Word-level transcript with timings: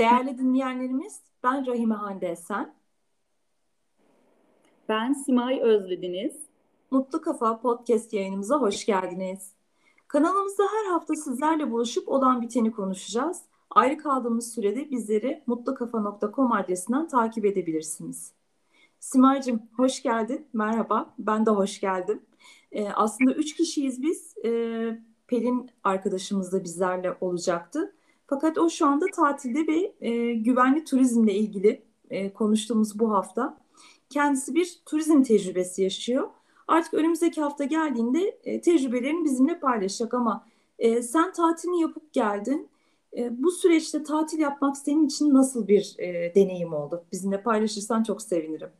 Değerli 0.00 0.38
dinleyenlerimiz, 0.38 1.20
ben 1.42 1.66
Rahime 1.66 1.94
Hande 1.94 2.28
Esen. 2.28 2.74
Ben 4.88 5.12
Simay 5.12 5.60
Özlediniz. 5.60 6.36
Mutlu 6.90 7.20
Kafa 7.20 7.60
podcast 7.60 8.12
yayınımıza 8.12 8.60
hoş 8.60 8.86
geldiniz. 8.86 9.52
Kanalımızda 10.08 10.62
her 10.62 10.92
hafta 10.92 11.14
sizlerle 11.14 11.70
buluşup 11.70 12.08
olan 12.08 12.42
biteni 12.42 12.72
konuşacağız. 12.72 13.42
Ayrı 13.70 13.98
kaldığımız 13.98 14.54
sürede 14.54 14.90
bizleri 14.90 15.42
mutlukafa.com 15.46 16.52
adresinden 16.52 17.08
takip 17.08 17.44
edebilirsiniz. 17.44 18.32
Simay'cığım 19.00 19.62
hoş 19.76 20.02
geldin. 20.02 20.46
Merhaba. 20.52 21.14
Ben 21.18 21.46
de 21.46 21.50
hoş 21.50 21.80
geldim. 21.80 22.22
Ee, 22.72 22.88
aslında 22.88 23.32
üç 23.32 23.56
kişiyiz 23.56 24.02
biz. 24.02 24.34
Ee, 24.44 25.00
Pelin 25.26 25.70
arkadaşımız 25.84 26.52
da 26.52 26.64
bizlerle 26.64 27.16
olacaktı. 27.20 27.94
Fakat 28.30 28.58
o 28.58 28.70
şu 28.70 28.86
anda 28.86 29.06
tatilde 29.06 29.66
ve 29.66 29.92
e, 30.00 30.34
güvenli 30.34 30.84
turizmle 30.84 31.34
ilgili 31.34 31.82
e, 32.10 32.32
konuştuğumuz 32.32 32.98
bu 32.98 33.12
hafta 33.12 33.56
kendisi 34.10 34.54
bir 34.54 34.80
turizm 34.86 35.22
tecrübesi 35.22 35.82
yaşıyor. 35.82 36.28
Artık 36.68 36.94
önümüzdeki 36.94 37.40
hafta 37.40 37.64
geldiğinde 37.64 38.38
e, 38.44 38.60
tecrübelerini 38.60 39.24
bizimle 39.24 39.60
paylaşacak 39.60 40.14
ama 40.14 40.46
e, 40.78 41.02
sen 41.02 41.32
tatilini 41.32 41.80
yapıp 41.80 42.12
geldin. 42.12 42.68
E, 43.16 43.42
bu 43.42 43.50
süreçte 43.50 44.02
tatil 44.02 44.38
yapmak 44.38 44.76
senin 44.76 45.06
için 45.06 45.34
nasıl 45.34 45.68
bir 45.68 45.94
e, 45.98 46.34
deneyim 46.34 46.72
oldu? 46.72 47.04
Bizimle 47.12 47.42
paylaşırsan 47.42 48.02
çok 48.02 48.22
sevinirim. 48.22 48.70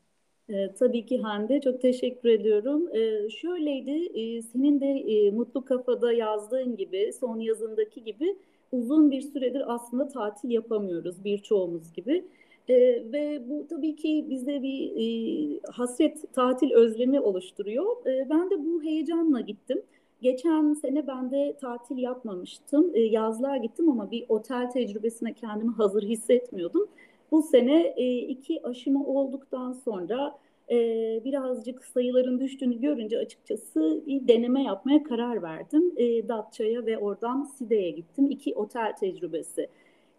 E, 0.49 0.75
tabii 0.79 1.07
ki 1.07 1.19
Hande, 1.19 1.61
çok 1.61 1.81
teşekkür 1.81 2.29
ediyorum. 2.29 2.97
E, 2.97 3.31
şöyleydi, 3.31 4.21
e, 4.21 4.43
senin 4.43 4.81
de 4.81 4.87
e, 4.87 5.31
Mutlu 5.31 5.65
Kafa'da 5.65 6.13
yazdığın 6.13 6.77
gibi, 6.77 7.13
son 7.21 7.39
yazındaki 7.41 8.05
gibi 8.05 8.37
uzun 8.73 9.11
bir 9.11 9.21
süredir 9.21 9.75
aslında 9.75 10.09
tatil 10.09 10.51
yapamıyoruz 10.51 11.25
birçoğumuz 11.25 11.93
gibi. 11.93 12.25
E, 12.69 12.75
ve 13.13 13.43
bu 13.49 13.67
tabii 13.71 13.97
ki 13.97 14.27
bizde 14.31 14.63
bir 14.63 14.93
e, 14.97 15.61
hasret 15.73 16.35
tatil 16.35 16.73
özlemi 16.73 17.21
oluşturuyor. 17.21 18.07
E, 18.07 18.31
ben 18.31 18.51
de 18.51 18.65
bu 18.65 18.83
heyecanla 18.83 19.41
gittim. 19.41 19.83
Geçen 20.23 20.75
sene 20.75 21.07
ben 21.07 21.31
de 21.31 21.57
tatil 21.61 21.99
yapmamıştım. 21.99 22.91
E, 22.95 23.01
yazlığa 23.01 23.57
gittim 23.57 23.91
ama 23.91 24.11
bir 24.11 24.25
otel 24.29 24.71
tecrübesine 24.71 25.33
kendimi 25.33 25.73
hazır 25.73 26.03
hissetmiyordum. 26.03 26.89
Bu 27.31 27.43
sene 27.43 27.95
e, 27.97 28.19
iki 28.19 28.67
aşımı 28.67 29.07
olduktan 29.07 29.73
sonra 29.73 30.39
e, 30.71 30.77
birazcık 31.25 31.85
sayıların 31.85 32.41
düştüğünü 32.41 32.81
görünce 32.81 33.19
açıkçası 33.19 34.03
bir 34.07 34.29
deneme 34.29 34.63
yapmaya 34.63 35.03
karar 35.03 35.43
verdim. 35.43 35.93
E, 35.97 36.29
Datça'ya 36.29 36.87
ve 36.87 36.99
oradan 36.99 37.43
Side'ye 37.43 37.91
gittim. 37.91 38.31
İki 38.31 38.55
otel 38.55 38.97
tecrübesi 39.01 39.69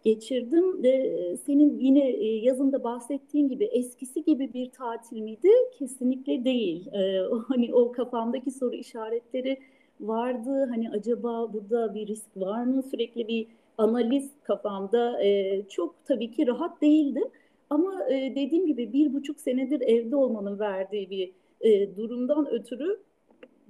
geçirdim. 0.04 0.84
E, 0.84 1.36
senin 1.36 1.78
yine 1.78 2.10
e, 2.10 2.26
yazında 2.26 2.84
bahsettiğin 2.84 3.48
gibi 3.48 3.64
eskisi 3.64 4.24
gibi 4.24 4.52
bir 4.52 4.70
tatil 4.70 5.20
miydi? 5.20 5.48
Kesinlikle 5.78 6.44
değil. 6.44 6.86
E, 6.92 7.18
hani 7.48 7.74
o 7.74 7.92
kafamdaki 7.92 8.50
soru 8.50 8.74
işaretleri 8.74 9.58
vardı. 10.00 10.66
Hani 10.70 10.90
acaba 10.90 11.52
burada 11.52 11.94
bir 11.94 12.06
risk 12.06 12.36
var 12.36 12.64
mı? 12.64 12.82
Sürekli 12.82 13.28
bir 13.28 13.46
analiz 13.78 14.30
kafamda. 14.42 15.22
E, 15.22 15.62
çok 15.68 15.94
tabii 16.04 16.30
ki 16.30 16.46
rahat 16.46 16.82
değildim. 16.82 17.28
Ama 17.72 18.08
e, 18.08 18.34
dediğim 18.36 18.66
gibi 18.66 18.92
bir 18.92 19.12
buçuk 19.12 19.40
senedir 19.40 19.80
evde 19.80 20.16
olmanın 20.16 20.58
verdiği 20.58 21.10
bir 21.10 21.32
e, 21.60 21.96
durumdan 21.96 22.46
ötürü 22.50 23.00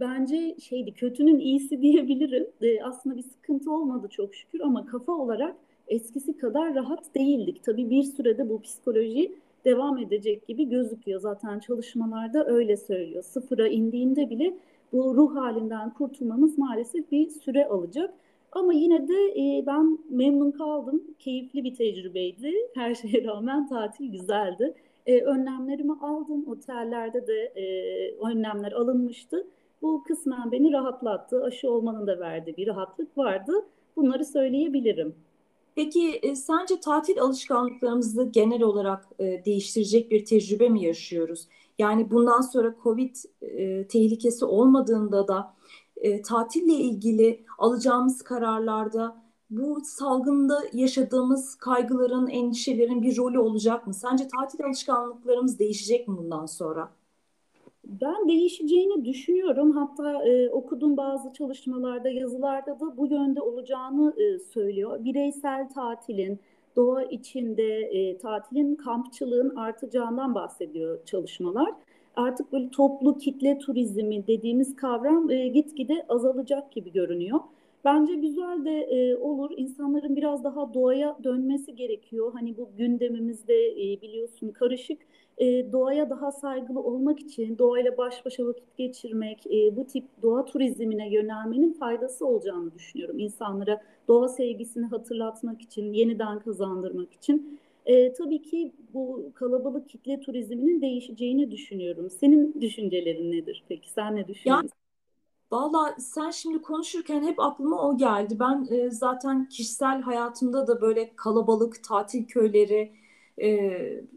bence 0.01 0.57
şeydi 0.61 0.93
kötünün 0.95 1.39
iyisi 1.39 1.83
diyebilirim. 1.83 2.47
E, 2.61 2.83
aslında 2.83 3.17
bir 3.17 3.23
sıkıntı 3.23 3.73
olmadı 3.73 4.09
çok 4.11 4.35
şükür 4.35 4.61
ama 4.61 4.87
kafa 4.87 5.13
olarak 5.13 5.57
eskisi 5.89 6.37
kadar 6.37 6.75
rahat 6.75 7.15
değildik. 7.15 7.65
Tabii 7.65 7.91
bir 7.91 8.03
sürede 8.03 8.49
bu 8.49 8.61
psikoloji 8.63 9.33
devam 9.65 9.99
edecek 9.99 10.47
gibi 10.47 10.69
gözüküyor. 10.69 11.21
Zaten 11.21 11.59
çalışmalarda 11.59 12.47
öyle 12.47 12.77
söylüyor. 12.77 13.23
Sıfıra 13.23 13.69
indiğinde 13.69 14.31
bile 14.31 14.55
bu 14.93 15.15
ruh 15.17 15.37
halinden 15.37 15.95
kurtulmamız 15.95 16.59
maalesef 16.59 17.13
bir 17.13 17.29
süre 17.29 17.67
alacak. 17.67 18.15
Ama 18.53 18.73
yine 18.73 19.09
de 19.09 19.15
e, 19.15 19.67
ben 19.67 19.99
memnun 20.11 20.51
kaldım. 20.51 21.03
Keyifli 21.19 21.65
bir 21.65 21.75
tecrübeydi. 21.75 22.53
Her 22.75 22.95
şeye 23.03 23.25
rağmen 23.25 23.69
tatil 23.69 24.13
güzeldi. 24.13 24.75
E, 25.07 25.21
önlemlerimi 25.21 25.93
aldım. 26.01 26.49
Otellerde 26.49 27.27
de 27.27 27.53
e, 27.57 27.65
önlemler 28.27 28.73
alınmıştı. 28.73 29.47
Bu 29.83 30.05
kısmen 30.05 30.53
beni 30.53 30.73
rahatlattı. 30.73 31.45
Aşı 31.45 31.71
olmanın 31.71 32.07
da 32.07 32.21
verdiği 32.21 32.57
bir 32.57 32.67
rahatlık 32.67 33.19
vardı. 33.19 33.53
Bunları 33.97 34.25
söyleyebilirim. 34.25 35.15
Peki 35.75 36.19
e, 36.23 36.37
sence 36.37 36.81
tatil 36.81 37.21
alışkanlıklarımızı 37.21 38.25
genel 38.25 38.63
olarak 38.63 39.09
e, 39.19 39.45
değiştirecek 39.45 40.11
bir 40.11 40.25
tecrübe 40.25 40.69
mi 40.69 40.85
yaşıyoruz? 40.85 41.49
Yani 41.79 42.11
bundan 42.11 42.41
sonra 42.41 42.75
Covid 42.83 43.17
e, 43.43 43.87
tehlikesi 43.87 44.45
olmadığında 44.45 45.29
da 45.29 45.55
e, 46.03 46.23
tatille 46.23 46.75
ilgili 46.75 47.45
alacağımız 47.59 48.23
kararlarda 48.23 49.23
bu 49.51 49.81
salgında 49.85 50.63
yaşadığımız 50.73 51.55
kaygıların, 51.55 52.29
endişelerin 52.29 53.03
bir 53.03 53.17
rolü 53.17 53.39
olacak 53.39 53.87
mı? 53.87 53.95
Sence 53.95 54.29
tatil 54.29 54.65
alışkanlıklarımız 54.65 55.59
değişecek 55.59 56.09
mi 56.09 56.17
bundan 56.19 56.47
sonra? 56.47 56.89
Ben 57.85 58.29
değişeceğini 58.29 59.05
düşünüyorum. 59.05 59.71
Hatta 59.71 60.25
e, 60.25 60.51
okuduğum 60.51 60.97
bazı 60.97 61.33
çalışmalarda, 61.33 62.09
yazılarda 62.09 62.81
da 62.81 62.97
bu 62.97 63.07
yönde 63.07 63.41
olacağını 63.41 64.15
e, 64.21 64.39
söylüyor. 64.39 65.05
Bireysel 65.05 65.69
tatilin, 65.69 66.41
doğa 66.77 67.03
içinde 67.03 67.81
e, 67.81 68.19
tatilin, 68.19 68.75
kampçılığın 68.75 69.57
artacağından 69.57 70.35
bahsediyor 70.35 71.05
çalışmalar 71.05 71.75
artık 72.17 72.53
böyle 72.53 72.71
toplu 72.71 73.19
kitle 73.19 73.59
turizmi 73.59 74.27
dediğimiz 74.27 74.77
kavram 74.77 75.31
e, 75.31 75.49
gitgide 75.49 76.07
azalacak 76.09 76.73
gibi 76.73 76.93
görünüyor. 76.93 77.41
Bence 77.85 78.15
güzel 78.15 78.65
de 78.65 78.81
e, 78.81 79.17
olur. 79.17 79.51
İnsanların 79.57 80.17
biraz 80.17 80.45
daha 80.45 80.75
doğaya 80.75 81.19
dönmesi 81.25 81.75
gerekiyor. 81.75 82.33
Hani 82.35 82.57
bu 82.57 82.69
gündemimizde 82.79 83.69
e, 83.69 84.01
biliyorsun 84.03 84.51
karışık. 84.51 84.99
E, 85.39 85.73
doğaya 85.73 86.11
daha 86.11 86.33
saygılı 86.33 86.81
olmak 86.81 87.21
için 87.21 87.59
doğayla 87.59 87.97
baş 87.97 88.27
başa 88.27 88.47
vakit 88.47 88.77
geçirmek, 88.77 89.47
e, 89.47 89.77
bu 89.77 89.87
tip 89.87 90.05
doğa 90.23 90.45
turizmine 90.45 91.13
yönelmenin 91.15 91.73
faydası 91.73 92.27
olacağını 92.27 92.75
düşünüyorum. 92.75 93.19
İnsanlara 93.19 93.83
doğa 94.09 94.29
sevgisini 94.29 94.87
hatırlatmak 94.87 95.63
için, 95.63 95.93
yeniden 95.93 96.39
kazandırmak 96.39 97.13
için. 97.13 97.52
E, 97.87 98.13
tabii 98.13 98.43
ki 98.43 98.73
bu 98.95 99.33
kalabalık 99.35 99.89
kitle 99.89 100.21
turizminin 100.21 100.83
değişeceğini 100.83 101.51
düşünüyorum. 101.51 102.11
Senin 102.11 102.61
düşüncelerin 102.61 103.33
nedir 103.33 103.65
peki? 103.69 103.91
Sen 103.91 104.17
ne 104.17 104.29
düşünüyorsun? 104.29 104.67
Yani, 104.67 104.71
Valla 105.53 105.97
sen 105.99 106.31
şimdi 106.31 106.63
konuşurken 106.63 107.23
hep 107.23 107.41
aklıma 107.41 107.83
o 107.89 107.97
geldi. 107.99 108.37
Ben 108.41 108.67
e, 108.71 108.91
zaten 108.91 109.49
kişisel 109.49 110.03
hayatımda 110.03 110.67
da 110.67 110.81
böyle 110.81 111.17
kalabalık 111.17 111.85
tatil 111.85 112.25
köyleri, 112.27 112.93
e, 113.43 113.71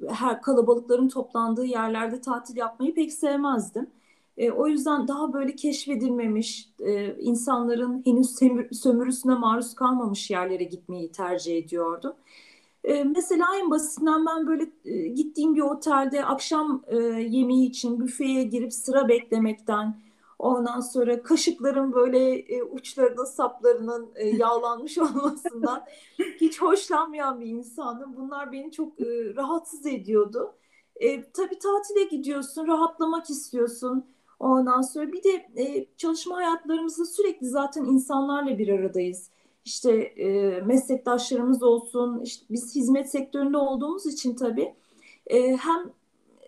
her 0.10 0.42
kalabalıkların 0.42 1.10
toplandığı 1.10 1.66
yerlerde 1.66 2.22
tatil 2.22 2.58
yapmayı 2.58 2.96
pek 2.96 3.14
sevmezdim. 3.14 3.88
E, 4.38 4.52
o 4.52 4.68
yüzden 4.68 5.08
daha 5.08 5.34
böyle 5.34 5.56
keşfedilmemiş, 5.56 6.70
e, 6.80 7.16
insanların 7.20 8.02
henüz 8.06 8.36
sömürüsüne 8.72 9.36
maruz 9.36 9.76
kalmamış 9.76 10.32
yerlere 10.32 10.64
gitmeyi 10.64 11.12
tercih 11.12 11.58
ediyordum. 11.58 12.14
E, 12.86 13.04
mesela 13.04 13.46
en 13.58 13.72
basitinden 13.72 14.26
ben 14.26 14.48
böyle 14.48 14.72
e, 14.86 15.08
gittiğim 15.08 15.56
bir 15.56 15.62
otelde 15.62 16.26
akşam 16.26 16.84
e, 16.88 16.98
yemeği 17.22 17.70
için 17.70 18.00
büfeye 18.00 18.44
girip 18.44 18.74
sıra 18.74 19.08
beklemekten, 19.08 20.02
ondan 20.40 20.80
sonra 20.80 21.24
kaşıkların 21.24 21.94
böyle 21.94 22.36
e, 22.40 22.64
uçlarının 22.64 23.26
saplarının 23.26 24.10
e, 24.16 24.28
yağlanmış 24.38 24.98
olmasından 24.98 25.86
hiç 26.42 26.62
hoşlanmayan 26.62 27.40
bir 27.40 27.46
insanım. 27.46 28.16
Bunlar 28.18 28.52
beni 28.52 28.72
çok 28.72 29.02
e, 29.02 29.36
rahatsız 29.36 29.86
ediyordu. 29.86 30.56
E, 30.96 31.32
tabii 31.32 31.60
tatile 31.60 32.04
gidiyorsun, 32.04 32.68
rahatlamak 32.68 33.30
istiyorsun. 33.30 34.06
Ondan 34.40 34.82
sonra 34.82 35.12
bir 35.12 35.24
de 35.24 35.48
e, 35.56 35.88
çalışma 35.98 36.36
hayatlarımızda 36.36 37.06
sürekli 37.06 37.48
zaten 37.48 37.86
insanlarla 37.86 38.58
bir 38.58 38.70
aradayız 38.70 39.30
işte 39.66 39.92
e, 40.02 40.62
meslektaşlarımız 40.62 41.64
olsun, 41.64 42.22
işte 42.24 42.46
biz 42.50 42.76
hizmet 42.76 43.12
sektöründe 43.12 43.58
olduğumuz 43.58 44.06
için 44.06 44.36
tabii 44.36 44.76
e, 45.28 45.58
hem 45.58 45.94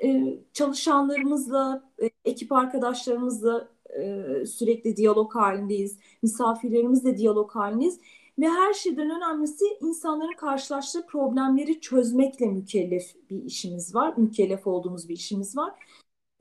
e, 0.04 0.40
çalışanlarımızla, 0.54 1.84
e, 2.02 2.10
ekip 2.26 2.52
arkadaşlarımızla 2.52 3.70
e, 4.00 4.46
sürekli 4.46 4.98
diyalog 4.98 5.36
halindeyiz, 5.36 6.00
misafirlerimizle 6.24 7.18
diyalog 7.18 7.52
halindeyiz 7.52 8.00
ve 8.40 8.48
her 8.50 8.74
şeyden 8.74 9.10
önemlisi 9.10 9.66
insanların 9.82 10.36
karşılaştığı 10.38 11.06
problemleri 11.08 11.80
çözmekle 11.82 12.46
mükellef 12.46 13.16
bir 13.30 13.44
işimiz 13.44 13.96
var, 13.96 14.14
mükellef 14.18 14.68
olduğumuz 14.68 15.10
bir 15.10 15.14
işimiz 15.14 15.58
var. 15.58 15.74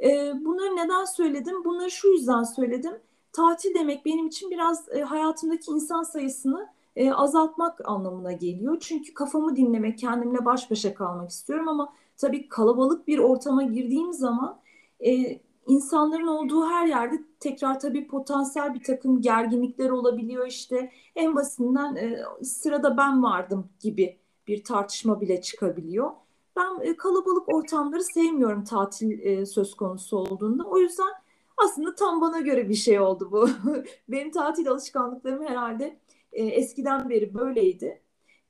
E, 0.05 0.33
bunları 0.45 0.77
neden 0.77 1.05
söyledim? 1.05 1.65
Bunları 1.65 1.91
şu 1.91 2.09
yüzden 2.09 2.43
söyledim 2.43 2.93
tatil 3.37 3.75
demek 3.75 4.05
benim 4.05 4.27
için 4.27 4.51
biraz 4.51 4.89
e, 4.89 5.01
hayatımdaki 5.03 5.71
insan 5.71 6.03
sayısını 6.03 6.69
e, 6.97 7.13
azaltmak 7.13 7.89
anlamına 7.89 8.33
geliyor. 8.33 8.77
Çünkü 8.81 9.15
kafamı 9.15 9.57
dinlemek, 9.57 9.99
kendimle 9.99 10.45
baş 10.45 10.71
başa 10.71 10.95
kalmak 10.95 11.31
istiyorum 11.31 11.69
ama 11.69 11.93
tabii 12.17 12.49
kalabalık 12.49 13.09
bir 13.09 13.19
ortama 13.19 13.63
girdiğim 13.63 14.13
zaman 14.13 14.59
e, 15.07 15.41
insanların 15.67 16.27
olduğu 16.27 16.67
her 16.67 16.87
yerde 16.87 17.23
tekrar 17.41 17.81
tabii 17.81 18.07
potansiyel 18.07 18.75
bir 18.75 18.83
takım 18.83 19.21
gerginlikler 19.21 19.91
olabiliyor 19.91 20.47
işte 20.47 20.91
en 21.17 21.35
basitinden 21.35 21.97
e, 21.97 22.23
sırada 22.45 22.97
ben 22.97 23.23
vardım 23.23 23.69
gibi 23.81 24.17
bir 24.49 24.65
tartışma 24.65 25.21
bile 25.21 25.41
çıkabiliyor. 25.41 26.11
Ben 26.57 26.81
e, 26.81 26.97
kalabalık 26.97 27.55
ortamları 27.55 28.05
sevmiyorum 28.05 28.65
tatil 28.65 29.19
e, 29.21 29.47
söz 29.47 29.75
konusu 29.75 30.17
olduğunda. 30.17 30.65
O 30.65 30.79
yüzden 30.79 31.26
aslında 31.57 31.95
tam 31.95 32.21
bana 32.21 32.41
göre 32.41 32.69
bir 32.69 32.75
şey 32.75 33.01
oldu 33.01 33.29
bu. 33.33 33.49
Benim 34.09 34.31
tatil 34.31 34.71
alışkanlıklarım 34.71 35.47
herhalde 35.47 36.01
e, 36.33 36.45
eskiden 36.45 37.11
beri 37.11 37.35
böyleydi. 37.35 38.03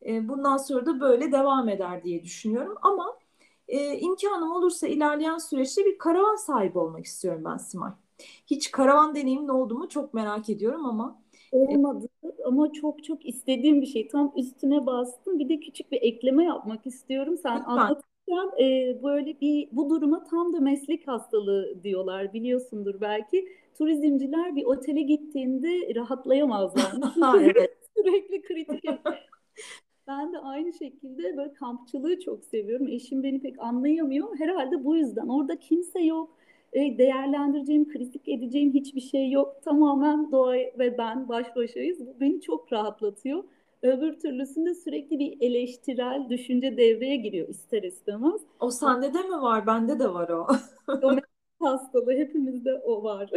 E, 0.06 0.28
bundan 0.28 0.56
sonra 0.56 0.86
da 0.86 1.00
böyle 1.00 1.32
devam 1.32 1.68
eder 1.68 2.04
diye 2.04 2.22
düşünüyorum. 2.24 2.74
Ama 2.82 3.18
e, 3.68 3.98
imkanım 3.98 4.52
olursa 4.52 4.86
ilerleyen 4.86 5.38
süreçte 5.38 5.84
bir 5.84 5.98
karavan 5.98 6.36
sahibi 6.36 6.78
olmak 6.78 7.04
istiyorum 7.04 7.42
ben 7.44 7.56
Simay. 7.56 7.92
Hiç 8.46 8.70
karavan 8.70 9.14
deneyimin 9.14 9.48
oldu 9.48 9.74
mu 9.78 9.88
çok 9.88 10.14
merak 10.14 10.50
ediyorum 10.50 10.86
ama 10.86 11.22
Olmadı 11.52 12.08
ama 12.46 12.72
çok 12.72 13.04
çok 13.04 13.26
istediğim 13.26 13.82
bir 13.82 13.86
şey. 13.86 14.08
Tam 14.08 14.32
üstüne 14.36 14.86
bastım. 14.86 15.38
Bir 15.38 15.48
de 15.48 15.60
küçük 15.60 15.92
bir 15.92 16.02
ekleme 16.02 16.44
yapmak 16.44 16.86
istiyorum. 16.86 17.36
Sen 17.42 17.60
lütfen. 17.60 17.96
Anlatırken 18.30 18.64
e, 18.64 19.02
böyle 19.02 19.40
bir 19.40 19.68
bu 19.72 19.90
duruma 19.90 20.24
tam 20.24 20.52
da 20.52 20.60
meslek 20.60 21.08
hastalığı 21.08 21.84
diyorlar. 21.84 22.32
Biliyorsundur 22.32 23.00
belki. 23.00 23.48
Turizmciler 23.78 24.56
bir 24.56 24.64
otele 24.64 25.02
gittiğinde 25.02 25.94
rahatlayamazlar. 25.94 26.92
evet. 27.40 27.78
Sürekli 27.96 28.42
kritik 28.42 28.84
Ben 30.08 30.32
de 30.32 30.38
aynı 30.38 30.72
şekilde 30.72 31.36
böyle 31.36 31.52
kampçılığı 31.52 32.20
çok 32.20 32.44
seviyorum. 32.44 32.88
Eşim 32.88 33.22
beni 33.22 33.40
pek 33.40 33.58
anlayamıyor. 33.58 34.38
Herhalde 34.38 34.84
bu 34.84 34.96
yüzden. 34.96 35.28
Orada 35.28 35.58
kimse 35.58 36.00
yok. 36.00 36.36
E, 36.72 36.98
değerlendireceğim, 36.98 37.88
kritik 37.88 38.28
edeceğim 38.28 38.74
hiçbir 38.74 39.00
şey 39.00 39.30
yok. 39.30 39.62
Tamamen 39.64 40.32
doğa 40.32 40.52
ve 40.52 40.98
ben 40.98 41.28
baş 41.28 41.56
başayız. 41.56 42.06
Bu 42.06 42.20
beni 42.20 42.40
çok 42.40 42.72
rahatlatıyor. 42.72 43.44
Öbür 43.82 44.18
türlüsünde 44.18 44.74
sürekli 44.74 45.18
bir 45.18 45.36
eleştirel 45.40 46.26
düşünce 46.30 46.76
devreye 46.76 47.16
giriyor 47.16 47.48
ister 47.48 47.82
istemez. 47.82 48.40
O 48.60 48.70
sende 48.70 49.14
de 49.14 49.22
mi 49.22 49.42
var? 49.42 49.66
Bende 49.66 49.98
de 49.98 50.08
var 50.08 50.28
o. 50.28 50.46
o 51.02 51.16
hastalığı 51.60 52.12
hepimizde 52.12 52.74
o 52.74 53.02
var. 53.02 53.30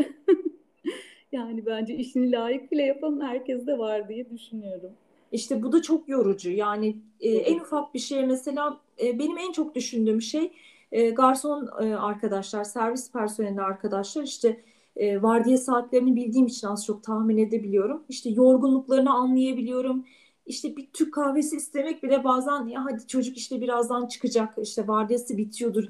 yani 1.32 1.66
bence 1.66 1.96
işini 1.96 2.32
layıkıyla 2.32 2.84
yapan 2.84 3.22
herkeste 3.22 3.78
var 3.78 4.10
diye 4.10 4.30
düşünüyorum. 4.30 4.92
İşte 5.32 5.64
bu 5.64 5.72
da 5.72 5.82
çok 5.82 6.10
yorucu. 6.10 6.52
Yani 6.52 6.98
e, 7.20 7.30
en 7.30 7.60
ufak 7.60 7.94
bir 7.94 8.00
şey 8.00 8.26
mesela 8.26 8.80
e, 9.04 9.20
benim 9.20 9.38
en 9.38 9.52
çok 9.52 9.76
düşündüğüm 9.76 10.22
şey 10.22 10.52
e, 10.92 11.10
garson 11.10 11.70
e, 11.82 11.96
arkadaşlar, 11.96 12.64
servis 12.64 13.12
personeli 13.12 13.62
arkadaşlar 13.62 14.24
işte 14.24 14.64
e, 14.96 15.22
vardiya 15.22 15.58
saatlerini 15.58 16.16
bildiğim 16.16 16.48
için 16.48 16.68
az 16.68 16.86
çok 16.86 17.04
tahmin 17.04 17.38
edebiliyorum. 17.38 18.04
İşte 18.10 18.30
yorgunluklarını 18.30 19.14
anlayabiliyorum. 19.14 20.06
İşte 20.50 20.78
bir 20.78 20.90
Türk 20.94 21.14
kahvesi 21.14 21.56
istemek 21.56 22.04
bile 22.04 22.24
bazen 22.24 22.66
ya 22.68 22.86
hadi 22.86 23.08
çocuk 23.08 23.38
işte 23.38 23.62
birazdan 23.62 24.08
çıkacak 24.08 24.54
işte 24.62 24.88
vardiyası 24.88 25.38
bitiyordur 25.38 25.84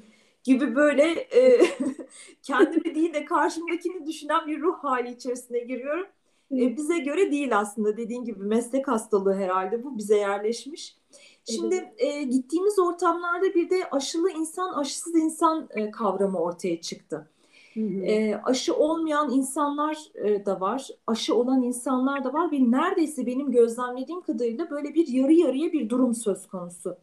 gibi 0.44 0.76
böyle 0.76 1.04
e, 1.12 1.60
kendimi 2.42 2.94
değil 2.94 3.14
de 3.14 3.24
karşımdakini 3.24 4.06
düşünen 4.06 4.46
bir 4.46 4.60
ruh 4.60 4.78
hali 4.78 5.10
içerisine 5.10 5.58
giriyorum. 5.58 6.06
E, 6.52 6.76
bize 6.76 6.98
göre 6.98 7.30
değil 7.30 7.58
aslında 7.58 7.96
dediğin 7.96 8.24
gibi 8.24 8.42
meslek 8.42 8.88
hastalığı 8.88 9.34
herhalde 9.34 9.84
bu 9.84 9.98
bize 9.98 10.16
yerleşmiş. 10.16 10.96
Şimdi 11.44 11.92
e, 11.98 12.22
gittiğimiz 12.22 12.78
ortamlarda 12.78 13.54
bir 13.54 13.70
de 13.70 13.90
aşılı 13.90 14.30
insan, 14.30 14.72
aşısız 14.72 15.14
insan 15.14 15.68
e, 15.70 15.90
kavramı 15.90 16.38
ortaya 16.38 16.80
çıktı. 16.80 17.30
Hı 17.74 17.80
hı. 17.80 18.04
E, 18.04 18.40
aşı 18.44 18.76
olmayan 18.76 19.30
insanlar 19.30 19.98
e, 20.14 20.46
da 20.46 20.60
var, 20.60 20.88
aşı 21.06 21.34
olan 21.34 21.62
insanlar 21.62 22.24
da 22.24 22.32
var 22.32 22.52
ve 22.52 22.70
neredeyse 22.70 23.26
benim 23.26 23.50
gözlemlediğim 23.50 24.20
kadarıyla 24.20 24.70
böyle 24.70 24.94
bir 24.94 25.08
yarı 25.08 25.32
yarıya 25.32 25.72
bir 25.72 25.88
durum 25.88 26.14
söz 26.14 26.46
konusu. 26.46 26.96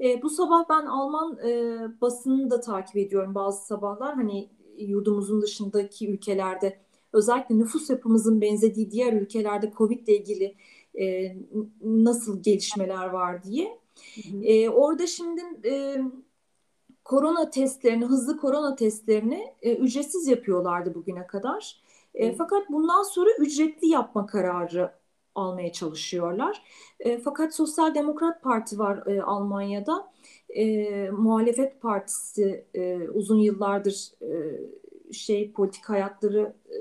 E, 0.00 0.22
bu 0.22 0.30
sabah 0.30 0.64
ben 0.70 0.86
Alman 0.86 1.38
e, 1.38 1.78
basınını 2.00 2.50
da 2.50 2.60
takip 2.60 2.96
ediyorum 2.96 3.34
bazı 3.34 3.66
sabahlar. 3.66 4.14
Hani 4.14 4.48
yurdumuzun 4.78 5.42
dışındaki 5.42 6.10
ülkelerde 6.10 6.78
özellikle 7.12 7.58
nüfus 7.58 7.90
yapımızın 7.90 8.40
benzediği 8.40 8.90
diğer 8.90 9.12
ülkelerde 9.12 9.72
Covid 9.76 10.06
ile 10.06 10.16
ilgili 10.16 10.54
e, 11.00 11.36
nasıl 11.84 12.42
gelişmeler 12.42 13.06
var 13.06 13.42
diye. 13.42 13.78
Hı 14.14 14.36
hı. 14.36 14.44
E, 14.44 14.70
orada 14.70 15.06
şimdi 15.06 15.42
e, 15.64 16.02
korona 17.04 17.50
testlerini, 17.50 18.04
hızlı 18.04 18.36
korona 18.36 18.76
testlerini 18.76 19.54
e, 19.62 19.74
ücretsiz 19.74 20.28
yapıyorlardı 20.28 20.94
bugüne 20.94 21.26
kadar. 21.26 21.80
E, 22.14 22.32
fakat 22.34 22.70
bundan 22.70 23.02
sonra 23.02 23.30
ücretli 23.38 23.88
yapma 23.88 24.26
kararı 24.26 24.92
almaya 25.34 25.72
çalışıyorlar. 25.72 26.62
E, 27.00 27.18
fakat 27.18 27.54
Sosyal 27.54 27.94
Demokrat 27.94 28.42
Parti 28.42 28.78
var 28.78 29.06
e, 29.06 29.22
Almanya'da. 29.22 30.12
E, 30.48 31.10
muhalefet 31.10 31.80
partisi 31.80 32.64
e, 32.74 33.08
uzun 33.08 33.38
yıllardır 33.38 34.12
e, 34.22 34.60
şey 35.12 35.52
politik 35.52 35.88
hayatları 35.88 36.54
e, 36.68 36.78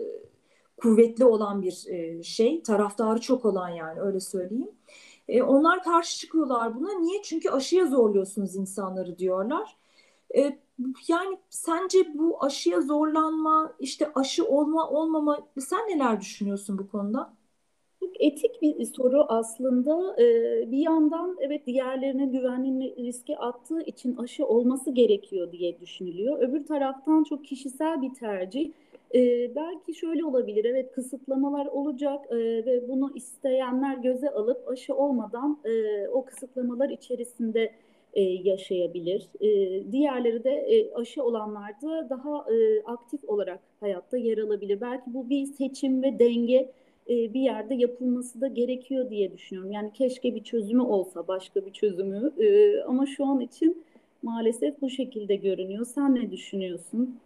kuvvetli 0.77 1.25
olan 1.25 1.61
bir 1.61 1.85
e, 1.87 2.23
şey, 2.23 2.63
taraftarı 2.63 3.21
çok 3.21 3.45
olan 3.45 3.69
yani 3.69 3.99
öyle 3.99 4.19
söyleyeyim. 4.19 4.71
E, 5.27 5.43
onlar 5.43 5.83
karşı 5.83 6.19
çıkıyorlar 6.19 6.75
buna. 6.75 6.99
Niye? 6.99 7.21
Çünkü 7.23 7.49
aşıya 7.49 7.85
zorluyorsunuz 7.85 8.55
insanları 8.55 9.17
diyorlar. 9.17 9.77
E, 10.37 10.59
yani 11.07 11.37
sence 11.49 11.97
bu 12.13 12.43
aşıya 12.43 12.81
zorlanma, 12.81 13.73
işte 13.79 14.11
aşı 14.15 14.45
olma 14.45 14.89
olmama 14.89 15.47
sen 15.59 15.79
neler 15.79 16.21
düşünüyorsun 16.21 16.77
bu 16.77 16.87
konuda? 16.89 17.33
Çok 17.99 18.21
etik 18.21 18.61
bir 18.61 18.85
soru 18.85 19.25
aslında. 19.29 20.15
Ee, 20.21 20.71
bir 20.71 20.77
yandan 20.77 21.37
evet 21.39 21.67
diğerlerine 21.67 22.25
güvenliğini 22.25 22.95
riske 22.95 23.37
attığı 23.37 23.81
için 23.81 24.17
aşı 24.17 24.45
olması 24.45 24.91
gerekiyor 24.91 25.51
diye 25.51 25.79
düşünülüyor. 25.79 26.39
Öbür 26.39 26.65
taraftan 26.65 27.23
çok 27.23 27.45
kişisel 27.45 28.01
bir 28.01 28.13
tercih. 28.13 28.71
Ee, 29.15 29.55
belki 29.55 29.93
şöyle 29.93 30.25
olabilir, 30.25 30.65
evet 30.65 30.91
kısıtlamalar 30.91 31.65
olacak 31.65 32.25
e, 32.31 32.35
ve 32.65 32.87
bunu 32.87 33.11
isteyenler 33.15 33.97
göze 33.97 34.29
alıp 34.29 34.67
aşı 34.69 34.95
olmadan 34.95 35.59
e, 35.65 36.07
o 36.07 36.25
kısıtlamalar 36.25 36.89
içerisinde 36.89 37.71
e, 38.13 38.21
yaşayabilir. 38.21 39.27
E, 39.41 39.47
diğerleri 39.91 40.43
de 40.43 40.51
e, 40.51 40.93
aşı 40.93 41.23
olanlar 41.23 41.81
da 41.81 42.09
daha 42.09 42.45
e, 42.53 42.83
aktif 42.85 43.23
olarak 43.29 43.59
hayatta 43.79 44.17
yer 44.17 44.37
alabilir. 44.37 44.81
Belki 44.81 45.13
bu 45.13 45.29
bir 45.29 45.45
seçim 45.45 46.03
ve 46.03 46.19
denge 46.19 46.71
e, 47.09 47.33
bir 47.33 47.41
yerde 47.41 47.75
yapılması 47.75 48.41
da 48.41 48.47
gerekiyor 48.47 49.09
diye 49.09 49.33
düşünüyorum. 49.33 49.71
Yani 49.71 49.93
keşke 49.93 50.35
bir 50.35 50.43
çözümü 50.43 50.81
olsa, 50.81 51.27
başka 51.27 51.65
bir 51.65 51.71
çözümü 51.71 52.31
e, 52.37 52.77
ama 52.81 53.05
şu 53.05 53.25
an 53.25 53.39
için 53.39 53.83
maalesef 54.23 54.81
bu 54.81 54.89
şekilde 54.89 55.35
görünüyor. 55.35 55.85
Sen 55.85 56.15
ne 56.15 56.31
düşünüyorsun? 56.31 57.19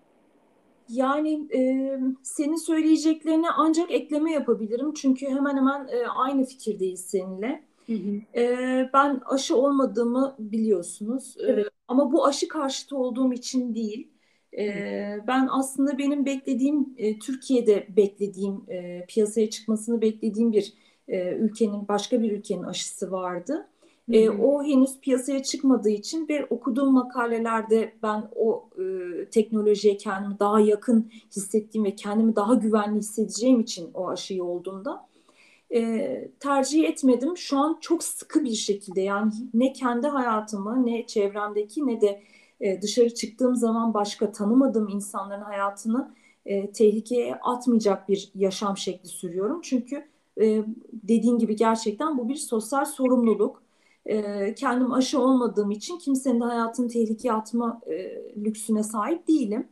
Yani 0.90 1.48
e, 1.56 1.92
senin 2.24 2.56
söyleyeceklerine 2.56 3.48
ancak 3.58 3.92
ekleme 3.92 4.32
yapabilirim. 4.32 4.94
Çünkü 4.94 5.26
hemen 5.26 5.58
hemen 5.58 5.88
e, 5.88 6.08
aynı 6.08 6.46
fikirdeyiz 6.46 7.06
seninle. 7.06 7.67
Hı 7.88 7.94
hı. 7.94 8.40
E, 8.40 8.90
ben 8.94 9.22
aşı 9.26 9.56
olmadığımı 9.58 10.36
biliyorsunuz. 10.40 11.36
Evet. 11.40 11.66
E, 11.66 11.70
ama 11.88 12.12
bu 12.12 12.26
aşı 12.26 12.48
karşıtı 12.48 12.98
olduğum 12.98 13.34
için 13.34 13.76
değil. 13.76 14.08
E, 14.58 14.68
ben 15.28 15.48
aslında 15.52 15.98
benim 15.98 16.26
beklediğim, 16.26 16.94
e, 16.98 17.20
Türkiye'de 17.20 17.88
beklediğim, 17.98 18.64
e, 18.70 19.06
piyasaya 19.08 19.50
çıkmasını 19.50 20.02
beklediğim 20.02 20.52
bir 20.52 20.74
e, 21.08 21.34
ülkenin, 21.36 21.88
başka 21.88 22.22
bir 22.22 22.32
ülkenin 22.32 22.64
aşısı 22.64 23.12
vardı. 23.12 23.68
E, 24.12 24.30
o 24.30 24.64
henüz 24.64 25.00
piyasaya 25.00 25.44
çıkmadığı 25.44 25.90
için 25.90 26.28
bir 26.28 26.46
okuduğum 26.50 26.94
makalelerde 26.94 27.94
ben 28.04 28.24
o 28.36 28.70
e, 28.80 28.84
teknolojiye 29.30 29.98
kendimi 29.98 30.40
daha 30.40 30.60
yakın 30.60 31.12
hissettiğim 31.36 31.86
ve 31.86 31.96
kendimi 31.96 32.36
daha 32.36 32.54
güvenli 32.54 33.00
hissedeceğim 33.00 33.60
için 33.60 33.90
o 33.94 34.10
aşıyı 34.10 34.44
olduğunda 34.44 35.08
e, 35.76 36.32
tercih 36.40 36.84
etmedim. 36.90 37.38
Şu 37.38 37.58
an 37.58 37.78
çok 37.82 38.04
sıkı 38.04 38.44
bir 38.44 38.54
şekilde 38.54 39.02
yani 39.02 39.32
ne 39.54 39.74
kendi 39.74 40.08
hayatımı 40.08 40.86
ne 40.86 41.08
çevremdeki 41.08 41.88
ne 41.88 42.02
de 42.02 42.22
e, 42.62 42.82
dışarı 42.82 43.14
çıktığım 43.14 43.56
zaman 43.56 43.94
başka 43.94 44.32
tanımadığım 44.32 44.90
insanların 44.90 45.42
hayatını 45.42 46.16
e, 46.46 46.72
tehlikeye 46.72 47.36
atmayacak 47.36 48.10
bir 48.10 48.32
yaşam 48.36 48.78
şekli 48.78 49.10
sürüyorum. 49.10 49.62
Çünkü 49.62 50.08
e, 50.42 50.64
dediğin 50.94 51.38
gibi 51.38 51.56
gerçekten 51.56 52.18
bu 52.18 52.30
bir 52.30 52.36
sosyal 52.36 52.86
sorumluluk 52.86 53.64
e, 54.06 54.56
kendim 54.56 54.94
aşı 54.94 55.22
olmadığım 55.22 55.72
için 55.72 55.98
kimsenin 55.98 56.42
de 56.42 56.46
hayatını 56.46 56.88
tehlikeye 56.88 57.34
atma 57.34 57.82
e, 57.88 57.94
lüksüne 58.38 58.84
sahip 58.84 59.28
değilim. 59.28 59.68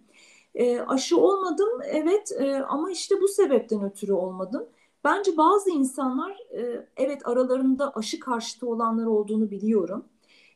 E, 0.56 0.80
aşı 0.80 1.18
olmadım 1.18 1.70
evet 1.92 2.32
e, 2.40 2.56
ama 2.56 2.92
işte 2.92 3.16
bu 3.22 3.28
sebepten 3.28 3.84
ötürü 3.84 4.14
olmadım. 4.14 4.66
Bence 5.06 5.38
bazı 5.38 5.70
insanlar 5.70 6.32
e, 6.32 6.88
evet 6.98 7.28
aralarında 7.28 7.92
aşı 7.96 8.20
karşıtı 8.20 8.68
olanlar 8.68 9.06
olduğunu 9.06 9.52
biliyorum. 9.52 10.06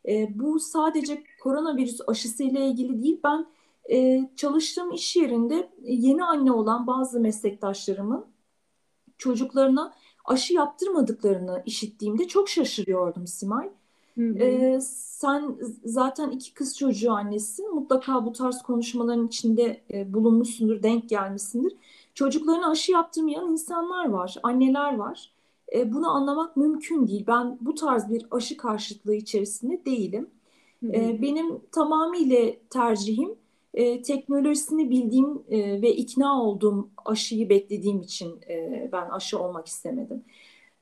E, 0.07 0.39
bu 0.39 0.59
sadece 0.59 1.23
koronavirüs 1.43 1.99
aşısı 2.07 2.43
ile 2.43 2.67
ilgili 2.67 3.03
değil. 3.03 3.19
Ben 3.23 3.45
e, 3.91 4.29
çalıştığım 4.35 4.91
iş 4.91 5.15
yerinde 5.15 5.69
yeni 5.81 6.23
anne 6.23 6.51
olan 6.51 6.87
bazı 6.87 7.19
meslektaşlarımın 7.19 8.25
çocuklarına 9.17 9.93
aşı 10.25 10.53
yaptırmadıklarını 10.53 11.63
işittiğimde 11.65 12.27
çok 12.27 12.49
şaşırıyordum 12.49 13.27
Simay. 13.27 13.69
Hı 14.15 14.21
hı. 14.21 14.39
Ee, 14.39 14.79
sen 14.81 15.55
zaten 15.85 16.29
iki 16.29 16.53
kız 16.53 16.77
çocuğu 16.77 17.11
annesin. 17.11 17.75
Mutlaka 17.75 18.25
bu 18.25 18.33
tarz 18.33 18.61
konuşmaların 18.61 19.27
içinde 19.27 19.81
e, 19.93 20.13
bulunmuşsundur, 20.13 20.83
denk 20.83 21.09
gelmişsindir. 21.09 21.73
Çocuklarına 22.13 22.69
aşı 22.69 22.91
yaptırmayan 22.91 23.51
insanlar 23.51 24.09
var, 24.09 24.35
anneler 24.43 24.95
var. 24.95 25.31
E, 25.75 25.93
bunu 25.93 26.09
anlamak 26.09 26.57
mümkün 26.57 27.07
değil. 27.07 27.23
Ben 27.27 27.57
bu 27.61 27.75
tarz 27.75 28.09
bir 28.09 28.25
aşı 28.31 28.57
karşıtlığı 28.57 29.15
içerisinde 29.15 29.85
değilim. 29.85 30.29
E, 30.83 31.21
benim 31.21 31.59
tamamıyla 31.71 32.51
tercihim 32.69 33.35
e, 33.73 34.01
teknolojisini 34.01 34.89
bildiğim 34.89 35.43
e, 35.49 35.81
ve 35.81 35.95
ikna 35.95 36.43
olduğum 36.43 36.89
aşıyı 37.05 37.49
beklediğim 37.49 38.01
için 38.01 38.41
e, 38.49 38.89
ben 38.91 39.09
aşı 39.09 39.39
olmak 39.39 39.67
istemedim. 39.67 40.23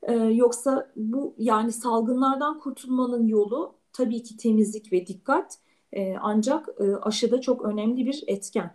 E, 0.02 0.12
yoksa 0.14 0.92
bu 0.96 1.34
yani 1.38 1.72
salgınlardan 1.72 2.58
kurtulmanın 2.58 3.26
yolu 3.26 3.74
tabii 3.92 4.22
ki 4.22 4.36
temizlik 4.36 4.92
ve 4.92 5.06
dikkat. 5.06 5.58
E, 5.92 6.16
ancak 6.20 6.68
e, 6.80 6.96
aşıda 6.96 7.40
çok 7.40 7.64
önemli 7.64 8.06
bir 8.06 8.24
etken 8.26 8.70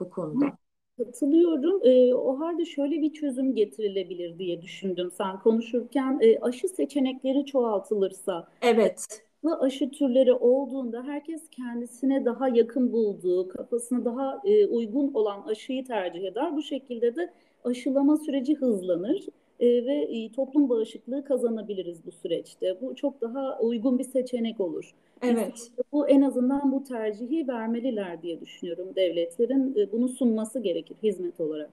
bu 0.00 0.10
konuda. 0.10 0.58
Katılıyorum. 0.98 1.80
E, 1.84 2.14
o 2.14 2.40
halde 2.40 2.64
şöyle 2.64 3.02
bir 3.02 3.12
çözüm 3.12 3.54
getirilebilir 3.54 4.38
diye 4.38 4.62
düşündüm 4.62 5.10
sen 5.10 5.38
konuşurken. 5.38 6.18
E, 6.20 6.38
aşı 6.38 6.68
seçenekleri 6.68 7.46
çoğaltılırsa. 7.46 8.48
Evet 8.62 9.22
farklı 9.42 9.66
aşı 9.66 9.90
türleri 9.90 10.32
olduğunda 10.32 11.02
herkes 11.02 11.42
kendisine 11.50 12.24
daha 12.24 12.48
yakın 12.48 12.92
bulduğu, 12.92 13.48
kafasına 13.48 14.04
daha 14.04 14.40
e, 14.44 14.66
uygun 14.66 15.14
olan 15.14 15.42
aşıyı 15.42 15.84
tercih 15.84 16.24
eder. 16.24 16.56
Bu 16.56 16.62
şekilde 16.62 17.16
de 17.16 17.32
aşılama 17.64 18.16
süreci 18.16 18.54
hızlanır 18.54 19.26
e, 19.60 19.66
ve 19.66 19.94
e, 19.94 20.32
toplum 20.32 20.68
bağışıklığı 20.68 21.24
kazanabiliriz 21.24 22.06
bu 22.06 22.10
süreçte. 22.12 22.78
Bu 22.80 22.94
çok 22.94 23.20
daha 23.20 23.58
uygun 23.60 23.98
bir 23.98 24.04
seçenek 24.04 24.60
olur. 24.60 24.94
Evet. 25.22 25.70
Bu 25.92 26.08
en 26.08 26.22
azından 26.22 26.72
bu 26.72 26.84
tercihi 26.84 27.48
vermeliler 27.48 28.22
diye 28.22 28.40
düşünüyorum 28.40 28.88
devletlerin 28.96 29.76
e, 29.76 29.92
bunu 29.92 30.08
sunması 30.08 30.60
gerekir 30.60 30.96
hizmet 31.02 31.40
olarak. 31.40 31.70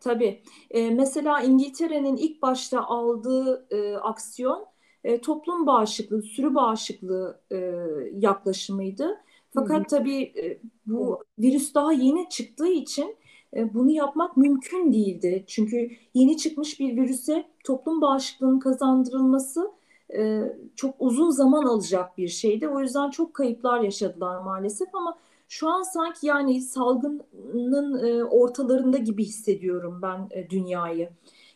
Tabii. 0.00 0.40
E, 0.70 0.90
mesela 0.90 1.40
İngiltere'nin 1.42 2.16
ilk 2.16 2.42
başta 2.42 2.84
aldığı 2.84 3.66
e, 3.70 3.96
aksiyon 3.96 4.66
e, 5.04 5.20
toplum 5.20 5.66
bağışıklığı, 5.66 6.22
sürü 6.22 6.54
bağışıklığı 6.54 7.40
e, 7.52 7.56
yaklaşımıydı. 8.18 9.20
Fakat 9.54 9.78
hı 9.78 9.96
hı. 9.96 9.98
tabii 9.98 10.22
e, 10.22 10.58
bu 10.86 11.24
virüs 11.38 11.74
daha 11.74 11.92
yeni 11.92 12.28
çıktığı 12.28 12.68
için 12.68 13.16
bunu 13.54 13.90
yapmak 13.90 14.36
mümkün 14.36 14.92
değildi. 14.92 15.44
Çünkü 15.46 15.90
yeni 16.14 16.36
çıkmış 16.36 16.80
bir 16.80 16.96
virüse 16.96 17.44
toplum 17.64 18.00
bağışıklığının 18.00 18.58
kazandırılması 18.58 19.70
e, 20.14 20.52
çok 20.76 20.94
uzun 20.98 21.30
zaman 21.30 21.64
alacak 21.64 22.18
bir 22.18 22.28
şeydi. 22.28 22.68
O 22.68 22.80
yüzden 22.80 23.10
çok 23.10 23.34
kayıplar 23.34 23.80
yaşadılar 23.80 24.38
maalesef 24.38 24.94
ama 24.94 25.18
şu 25.48 25.68
an 25.68 25.82
sanki 25.82 26.26
yani 26.26 26.60
salgının 26.60 28.04
e, 28.06 28.24
ortalarında 28.24 28.98
gibi 28.98 29.24
hissediyorum 29.24 29.98
ben 30.02 30.28
e, 30.30 30.50
dünyayı. 30.50 31.10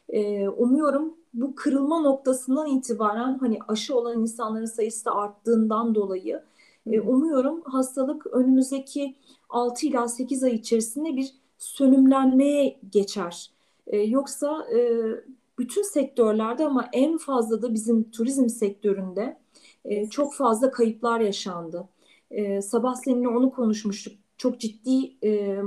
E, 0.08 0.48
umuyorum 0.48 1.14
bu 1.34 1.54
kırılma 1.54 2.00
noktasından 2.00 2.66
itibaren 2.66 3.38
hani 3.38 3.58
aşı 3.68 3.96
olan 3.96 4.20
insanların 4.20 4.64
sayısı 4.64 5.04
da 5.04 5.14
arttığından 5.14 5.94
dolayı 5.94 6.42
e, 6.86 7.00
umuyorum 7.00 7.62
hastalık 7.62 8.26
önümüzdeki 8.26 9.14
6 9.48 9.86
ila 9.86 10.08
8 10.08 10.44
ay 10.44 10.54
içerisinde 10.54 11.16
bir 11.16 11.41
sönümlenmeye 11.62 12.80
geçer. 12.90 13.50
E, 13.86 13.96
yoksa 13.98 14.66
e, 14.76 15.02
bütün 15.58 15.82
sektörlerde 15.82 16.64
ama 16.66 16.88
en 16.92 17.18
fazla 17.18 17.62
da 17.62 17.74
bizim 17.74 18.10
turizm 18.10 18.48
sektöründe 18.48 19.36
e, 19.84 20.10
çok 20.10 20.34
fazla 20.34 20.70
kayıplar 20.70 21.20
yaşandı. 21.20 21.88
E, 22.30 22.62
sabah 22.62 22.94
seninle 22.94 23.28
onu 23.28 23.50
konuşmuştuk. 23.50 24.12
Çok 24.36 24.60
ciddi 24.60 25.26
e, 25.26 25.60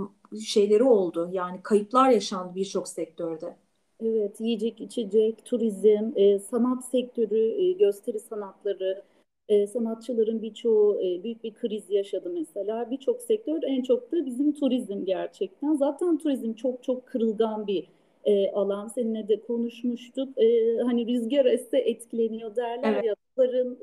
şeyleri 0.45 0.83
oldu. 0.83 1.29
Yani 1.31 1.59
kayıplar 1.63 2.09
yaşandı 2.09 2.55
birçok 2.55 2.87
sektörde. 2.87 3.55
Evet, 3.99 4.39
yiyecek, 4.39 4.81
içecek, 4.81 5.45
turizm, 5.45 6.11
e, 6.15 6.39
sanat 6.39 6.85
sektörü, 6.85 7.61
e, 7.61 7.71
gösteri 7.71 8.19
sanatları, 8.19 9.03
e, 9.49 9.67
sanatçıların 9.67 10.41
birçoğu 10.41 11.01
e, 11.01 11.23
büyük 11.23 11.43
bir 11.43 11.53
kriz 11.53 11.89
yaşadı 11.89 12.29
mesela. 12.33 12.91
Birçok 12.91 13.21
sektör, 13.21 13.63
en 13.63 13.81
çok 13.81 14.11
da 14.11 14.25
bizim 14.25 14.53
turizm 14.53 15.05
gerçekten. 15.05 15.73
Zaten 15.73 16.17
turizm 16.17 16.53
çok 16.53 16.83
çok 16.83 17.05
kırılgan 17.05 17.67
bir 17.67 17.87
e, 18.25 18.51
alan. 18.51 18.87
Seninle 18.87 19.27
de 19.27 19.39
konuşmuştuk. 19.41 20.37
E, 20.37 20.77
hani 20.77 21.07
rüzgar 21.07 21.45
esse 21.45 21.77
etkileniyor 21.77 22.55
derler 22.55 22.93
evet. 22.93 23.05
ya, 23.05 23.15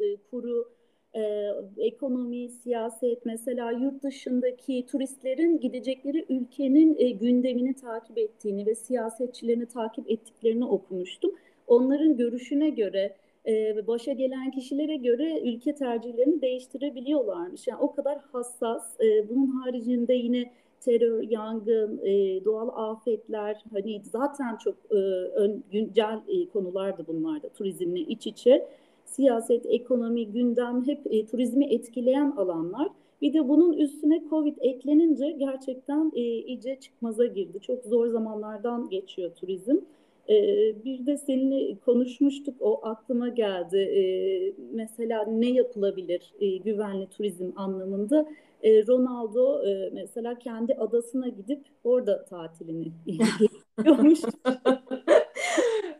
e, 0.06 0.16
kuru 0.30 0.68
e, 1.14 1.52
ekonomi, 1.78 2.48
siyaset 2.48 3.26
mesela 3.26 3.72
yurt 3.72 4.02
dışındaki 4.02 4.86
turistlerin 4.86 5.60
gidecekleri 5.60 6.26
ülkenin 6.28 6.96
e, 6.98 7.10
gündemini 7.10 7.74
takip 7.74 8.18
ettiğini 8.18 8.66
ve 8.66 8.74
siyasetçilerini 8.74 9.66
takip 9.66 10.10
ettiklerini 10.10 10.64
okumuştum. 10.64 11.34
Onların 11.66 12.16
görüşüne 12.16 12.70
göre 12.70 13.14
e, 13.46 13.86
başa 13.86 14.12
gelen 14.12 14.50
kişilere 14.50 14.96
göre 14.96 15.40
ülke 15.40 15.74
tercihlerini 15.74 16.42
değiştirebiliyorlarmış. 16.42 17.66
Yani 17.66 17.80
o 17.80 17.94
kadar 17.94 18.18
hassas. 18.32 19.00
E, 19.00 19.28
bunun 19.28 19.46
haricinde 19.46 20.14
yine 20.14 20.52
terör, 20.80 21.22
yangın, 21.22 22.00
e, 22.04 22.44
doğal 22.44 22.90
afetler 22.90 23.64
hani 23.72 24.02
zaten 24.04 24.56
çok 24.56 24.74
e, 24.90 24.94
ön, 25.34 25.64
güncel 25.72 26.20
e, 26.28 26.48
konulardı 26.48 27.04
bunlar 27.06 27.42
da 27.42 27.48
turizmle 27.48 28.00
iç 28.00 28.26
içe 28.26 28.68
siyaset, 29.04 29.66
ekonomi, 29.66 30.26
gündem 30.26 30.86
hep 30.86 31.00
e, 31.10 31.26
turizmi 31.26 31.64
etkileyen 31.74 32.30
alanlar. 32.30 32.88
Bir 33.22 33.32
de 33.32 33.48
bunun 33.48 33.72
üstüne 33.72 34.22
Covid 34.30 34.56
eklenince 34.60 35.30
gerçekten 35.30 36.12
e, 36.14 36.20
iyice 36.20 36.80
çıkmaza 36.80 37.26
girdi. 37.26 37.60
Çok 37.60 37.84
zor 37.84 38.06
zamanlardan 38.06 38.88
geçiyor 38.88 39.30
turizm. 39.34 39.76
E, 40.28 40.34
bir 40.84 41.06
de 41.06 41.16
seninle 41.16 41.78
konuşmuştuk, 41.78 42.54
o 42.60 42.86
aklıma 42.86 43.28
geldi. 43.28 43.76
E, 43.76 44.02
mesela 44.72 45.24
ne 45.24 45.50
yapılabilir 45.50 46.34
e, 46.40 46.56
güvenli 46.56 47.06
turizm 47.08 47.50
anlamında? 47.56 48.28
E, 48.62 48.86
Ronaldo 48.86 49.66
e, 49.66 49.90
mesela 49.92 50.38
kendi 50.38 50.74
adasına 50.74 51.28
gidip 51.28 51.60
orada 51.84 52.24
tatilini 52.24 52.92
yapıyormuş. 53.06 54.20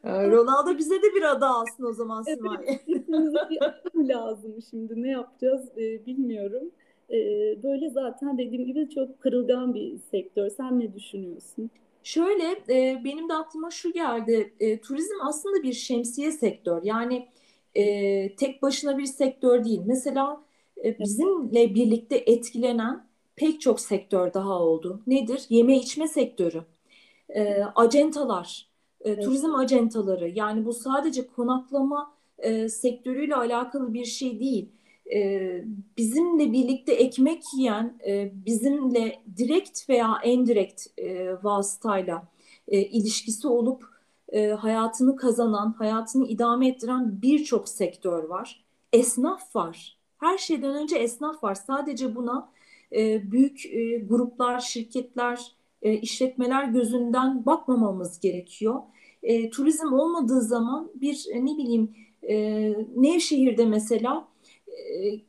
Ee, 0.05 0.31
Ronaldo 0.31 0.79
bize 0.79 1.03
de 1.03 1.15
bir 1.15 1.23
ada 1.23 1.49
alsın 1.49 1.85
o 1.85 1.93
zaman 1.93 2.23
Simay. 2.23 2.57
Evet, 2.89 3.85
lazım 3.97 4.55
şimdi. 4.71 5.03
Ne 5.03 5.11
yapacağız 5.11 5.69
e, 5.79 6.07
bilmiyorum. 6.07 6.71
E, 7.11 7.17
böyle 7.63 7.91
zaten 7.91 8.39
dediğim 8.39 8.65
gibi 8.65 8.89
çok 8.91 9.21
kırılgan 9.21 9.75
bir 9.75 9.99
sektör. 9.99 10.49
Sen 10.49 10.81
ne 10.81 10.95
düşünüyorsun? 10.95 11.71
Şöyle 12.03 12.63
e, 12.69 13.05
benim 13.05 13.29
de 13.29 13.35
aklıma 13.35 13.71
şu 13.71 13.93
geldi. 13.93 14.55
E, 14.61 14.81
turizm 14.81 15.15
aslında 15.23 15.63
bir 15.63 15.73
şemsiye 15.73 16.33
sektör. 16.33 16.83
Yani 16.83 17.29
e, 17.75 18.37
tek 18.37 18.63
başına 18.63 18.99
bir 18.99 19.07
sektör 19.07 19.65
değil. 19.65 19.81
Mesela 19.87 20.43
e, 20.85 20.99
bizimle 20.99 21.75
birlikte 21.75 22.17
etkilenen 22.17 23.07
pek 23.37 23.61
çok 23.61 23.81
sektör 23.81 24.35
daha 24.35 24.61
oldu. 24.63 25.03
Nedir? 25.07 25.43
Yeme 25.49 25.77
içme 25.77 26.09
sektörü, 26.09 26.65
e, 27.29 27.65
acentalar, 27.75 28.69
e, 29.01 29.11
evet. 29.11 29.25
turizm 29.25 29.55
acentaları 29.55 30.29
yani 30.29 30.65
bu 30.65 30.73
sadece 30.73 31.27
konaklama 31.27 32.15
e, 32.39 32.69
sektörüyle 32.69 33.35
alakalı 33.35 33.95
bir 33.95 34.05
şey 34.05 34.41
değil. 34.41 34.69
E, 35.15 35.65
bizimle 35.99 36.53
birlikte 36.53 36.93
ekmek 36.93 37.43
yiyen, 37.57 37.99
e, 38.07 38.33
bizimle 38.47 39.23
direkt 39.37 39.89
veya 39.89 40.19
endirekt 40.23 40.87
e, 40.99 41.33
vasıtayla 41.43 42.33
ilişkisi 42.69 43.49
olup 43.49 43.85
hayatını 44.59 45.17
kazanan, 45.17 45.75
hayatını 45.79 46.27
idame 46.27 46.69
ettiren 46.69 47.23
birçok 47.23 47.69
sektör 47.69 48.25
var. 48.25 48.65
Esnaf 48.93 49.57
var. 49.57 49.99
Her 50.19 50.39
şeyden 50.39 50.75
önce 50.75 50.97
esnaf 50.97 51.45
var. 51.45 51.55
Sadece 51.55 52.15
buna 52.15 52.49
büyük 53.23 53.63
gruplar, 54.09 54.61
şirketler, 54.61 55.53
işletmeler 55.83 56.65
gözünden 56.65 57.47
bakmamamız 57.47 58.21
gerekiyor. 58.21 58.83
Turizm 59.53 59.93
olmadığı 59.93 60.41
zaman 60.41 60.91
bir 60.95 61.27
ne 61.35 61.57
bileyim 61.59 61.95
Nevşehir'de 62.97 63.67
mesela 63.67 64.29
e, 64.83 65.21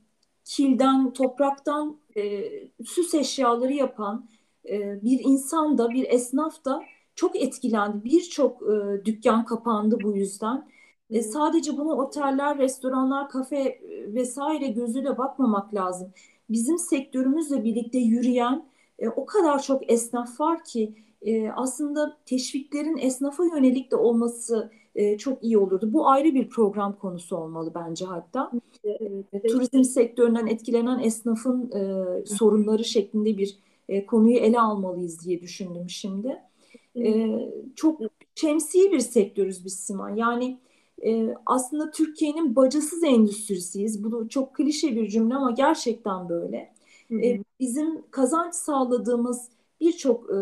kilden, 0.45 1.13
topraktan 1.13 1.99
e, 2.17 2.43
süs 2.85 3.13
eşyaları 3.13 3.73
yapan 3.73 4.29
e, 4.69 5.03
bir 5.03 5.19
insan 5.23 5.77
da 5.77 5.89
bir 5.89 6.05
esnaf 6.09 6.65
da 6.65 6.83
çok 7.15 7.35
etkilendi. 7.35 8.03
Birçok 8.03 8.61
e, 8.61 9.05
dükkan 9.05 9.45
kapandı 9.45 9.97
bu 10.03 10.17
yüzden. 10.17 10.67
E, 11.09 11.21
sadece 11.21 11.77
bunu 11.77 11.93
oteller, 11.93 12.57
restoranlar, 12.57 13.29
kafe 13.29 13.57
e, 13.57 14.13
vesaire 14.13 14.67
gözüyle 14.67 15.17
bakmamak 15.17 15.73
lazım. 15.73 16.11
Bizim 16.49 16.77
sektörümüzle 16.77 17.63
birlikte 17.63 17.99
yürüyen 17.99 18.65
e, 18.99 19.09
o 19.09 19.25
kadar 19.25 19.61
çok 19.61 19.91
esnaf 19.91 20.39
var 20.39 20.63
ki 20.63 20.95
e, 21.25 21.49
aslında 21.49 22.17
teşviklerin 22.25 22.97
esnafa 22.97 23.43
yönelik 23.45 23.91
de 23.91 23.95
olması 23.95 24.71
e, 24.95 25.17
çok 25.17 25.43
iyi 25.43 25.57
olurdu. 25.57 25.93
Bu 25.93 26.07
ayrı 26.09 26.33
bir 26.33 26.49
program 26.49 26.99
konusu 26.99 27.37
olmalı 27.37 27.71
bence 27.75 28.05
hatta. 28.05 28.51
Evet, 28.83 29.49
Turizm 29.49 29.83
sektöründen 29.83 30.47
etkilenen 30.47 30.99
esnafın 30.99 31.71
e, 31.71 32.25
sorunları 32.25 32.83
şeklinde 32.83 33.37
bir 33.37 33.57
e, 33.89 34.05
konuyu 34.05 34.37
ele 34.37 34.59
almalıyız 34.59 35.25
diye 35.25 35.41
düşündüm 35.41 35.89
şimdi. 35.89 36.41
E, 36.97 37.39
çok 37.75 38.01
şemsiye 38.35 38.91
bir 38.91 38.99
sektörüz 38.99 39.65
biz 39.65 39.73
Simay. 39.73 40.19
Yani 40.19 40.59
e, 41.05 41.35
aslında 41.45 41.91
Türkiye'nin 41.91 42.55
bacasız 42.55 43.03
endüstrisiyiz. 43.03 44.03
Bu 44.03 44.29
çok 44.29 44.55
klişe 44.55 44.95
bir 44.95 45.07
cümle 45.07 45.35
ama 45.35 45.51
gerçekten 45.51 46.29
böyle. 46.29 46.73
E, 47.11 47.39
bizim 47.59 48.01
kazanç 48.11 48.55
sağladığımız 48.55 49.49
birçok 49.83 50.29
e, 50.29 50.35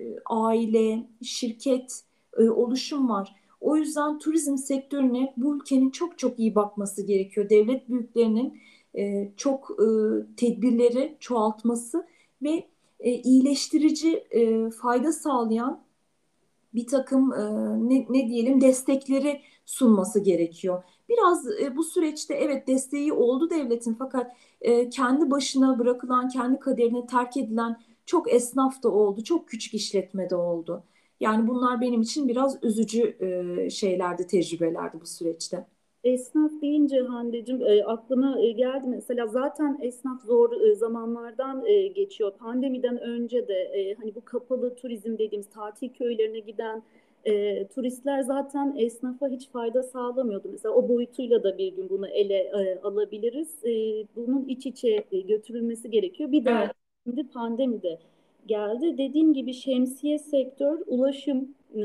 e, 0.00 0.16
aile, 0.26 1.08
şirket, 1.22 2.02
e, 2.38 2.50
oluşum 2.50 3.08
var. 3.08 3.34
O 3.60 3.76
yüzden 3.76 4.18
turizm 4.18 4.56
sektörüne 4.56 5.34
bu 5.36 5.56
ülkenin 5.56 5.90
çok 5.90 6.18
çok 6.18 6.38
iyi 6.38 6.54
bakması 6.54 7.02
gerekiyor. 7.02 7.50
Devlet 7.50 7.88
büyüklerinin 7.88 8.60
e, 8.94 9.32
çok 9.36 9.70
e, 9.70 9.86
tedbirleri 10.36 11.16
çoğaltması 11.20 12.06
ve 12.42 12.66
e, 13.00 13.12
iyileştirici 13.12 14.24
e, 14.30 14.70
fayda 14.70 15.12
sağlayan 15.12 15.84
bir 16.74 16.86
takım 16.86 17.32
e, 17.32 17.42
ne, 17.88 18.06
ne 18.08 18.28
diyelim 18.28 18.60
destekleri 18.60 19.40
sunması 19.66 20.20
gerekiyor. 20.20 20.82
Biraz 21.08 21.60
e, 21.60 21.76
bu 21.76 21.84
süreçte 21.84 22.34
evet 22.34 22.66
desteği 22.66 23.12
oldu 23.12 23.50
devletin 23.50 23.94
fakat 23.94 24.32
e, 24.60 24.90
kendi 24.90 25.30
başına 25.30 25.78
bırakılan, 25.78 26.28
kendi 26.28 26.58
kaderine 26.60 27.06
terk 27.06 27.36
edilen 27.36 27.76
çok 28.06 28.32
esnaf 28.34 28.82
da 28.82 28.88
oldu, 28.90 29.24
çok 29.24 29.48
küçük 29.48 29.74
işletme 29.74 30.30
de 30.30 30.36
oldu. 30.36 30.84
Yani 31.20 31.48
bunlar 31.48 31.80
benim 31.80 32.02
için 32.02 32.28
biraz 32.28 32.64
üzücü 32.64 33.16
e, 33.66 33.70
şeylerdi, 33.70 34.26
tecrübelerdi 34.26 35.00
bu 35.00 35.06
süreçte. 35.06 35.66
Esnaf 36.04 36.52
deyince 36.62 37.00
Hande'cim 37.00 37.62
e, 37.66 37.84
aklıma 37.84 38.40
e, 38.40 38.52
geldi 38.52 38.86
mesela 38.88 39.26
zaten 39.26 39.78
esnaf 39.82 40.22
zor 40.22 40.60
e, 40.60 40.74
zamanlardan 40.74 41.64
e, 41.66 41.86
geçiyor. 41.88 42.32
Pandemiden 42.38 42.98
önce 43.00 43.48
de 43.48 43.54
e, 43.54 43.94
hani 43.94 44.14
bu 44.14 44.24
kapalı 44.24 44.74
turizm 44.76 45.12
dediğimiz 45.18 45.50
tatil 45.50 45.88
köylerine 45.88 46.40
giden 46.40 46.82
e, 47.24 47.66
turistler 47.68 48.22
zaten 48.22 48.74
esnafa 48.78 49.28
hiç 49.28 49.48
fayda 49.48 49.82
sağlamıyordu. 49.82 50.48
Mesela 50.52 50.74
o 50.74 50.88
boyutuyla 50.88 51.42
da 51.42 51.58
bir 51.58 51.72
gün 51.76 51.88
bunu 51.90 52.08
ele 52.08 52.34
e, 52.38 52.80
alabiliriz. 52.82 53.64
E, 53.64 53.70
bunun 54.16 54.48
iç 54.48 54.66
içe 54.66 55.04
e, 55.12 55.20
götürülmesi 55.20 55.90
gerekiyor. 55.90 56.32
Bir 56.32 56.44
de 56.44 56.50
Evet. 56.54 56.76
Şimdi 57.06 57.28
pandemide 57.28 57.98
geldi. 58.46 58.98
Dediğim 58.98 59.34
gibi 59.34 59.54
şemsiye 59.54 60.18
sektör, 60.18 60.78
ulaşım 60.86 61.54
e, 61.74 61.82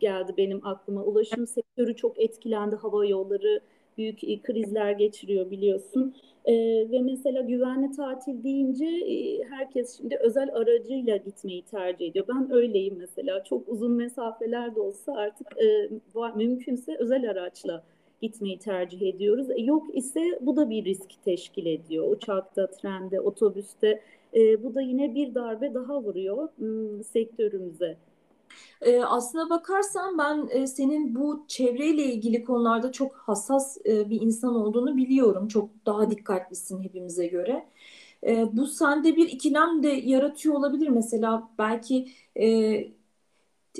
geldi 0.00 0.34
benim 0.36 0.66
aklıma. 0.66 1.02
Ulaşım 1.02 1.46
sektörü 1.46 1.96
çok 1.96 2.20
etkilendi. 2.20 2.76
Hava 2.76 3.06
yolları 3.06 3.60
büyük 3.98 4.24
e, 4.24 4.42
krizler 4.42 4.90
geçiriyor 4.90 5.50
biliyorsun. 5.50 6.14
E, 6.44 6.54
ve 6.90 7.00
mesela 7.02 7.40
güvenli 7.40 7.90
tatil 7.96 8.44
deyince 8.44 8.86
e, 8.86 9.44
herkes 9.44 9.96
şimdi 9.96 10.16
özel 10.16 10.54
aracıyla 10.54 11.16
gitmeyi 11.16 11.62
tercih 11.62 12.06
ediyor. 12.06 12.24
Ben 12.28 12.52
öyleyim 12.52 12.96
mesela. 12.98 13.44
Çok 13.44 13.68
uzun 13.68 13.92
mesafeler 13.92 14.74
de 14.74 14.80
olsa 14.80 15.12
artık 15.12 15.46
e, 15.62 15.90
mümkünse 16.36 16.96
özel 16.98 17.30
araçla 17.30 17.84
gitmeyi 18.22 18.58
tercih 18.58 19.02
ediyoruz. 19.02 19.50
E, 19.50 19.60
yok 19.60 19.96
ise 19.96 20.38
bu 20.40 20.56
da 20.56 20.70
bir 20.70 20.84
risk 20.84 21.24
teşkil 21.24 21.66
ediyor. 21.66 22.10
Uçakta, 22.10 22.66
trende, 22.66 23.20
otobüste. 23.20 24.00
E, 24.34 24.62
bu 24.64 24.74
da 24.74 24.80
yine 24.80 25.14
bir 25.14 25.34
darbe 25.34 25.74
daha 25.74 26.02
vuruyor 26.02 26.48
m, 26.58 27.02
sektörümüze. 27.02 27.96
E, 28.80 29.00
aslına 29.02 29.50
bakarsan 29.50 30.18
ben 30.18 30.48
e, 30.50 30.66
senin 30.66 31.14
bu 31.14 31.44
çevreyle 31.48 32.04
ilgili 32.04 32.44
konularda 32.44 32.92
çok 32.92 33.14
hassas 33.14 33.78
e, 33.86 34.10
bir 34.10 34.20
insan 34.20 34.54
olduğunu 34.54 34.96
biliyorum. 34.96 35.48
Çok 35.48 35.70
daha 35.86 36.10
dikkatlisin 36.10 36.82
hepimize 36.82 37.26
göre. 37.26 37.66
E, 38.26 38.56
bu 38.56 38.66
sende 38.66 39.16
bir 39.16 39.28
ikilem 39.28 39.82
de 39.82 39.88
yaratıyor 39.88 40.54
olabilir. 40.54 40.88
Mesela 40.88 41.50
belki 41.58 42.08
e, 42.40 42.76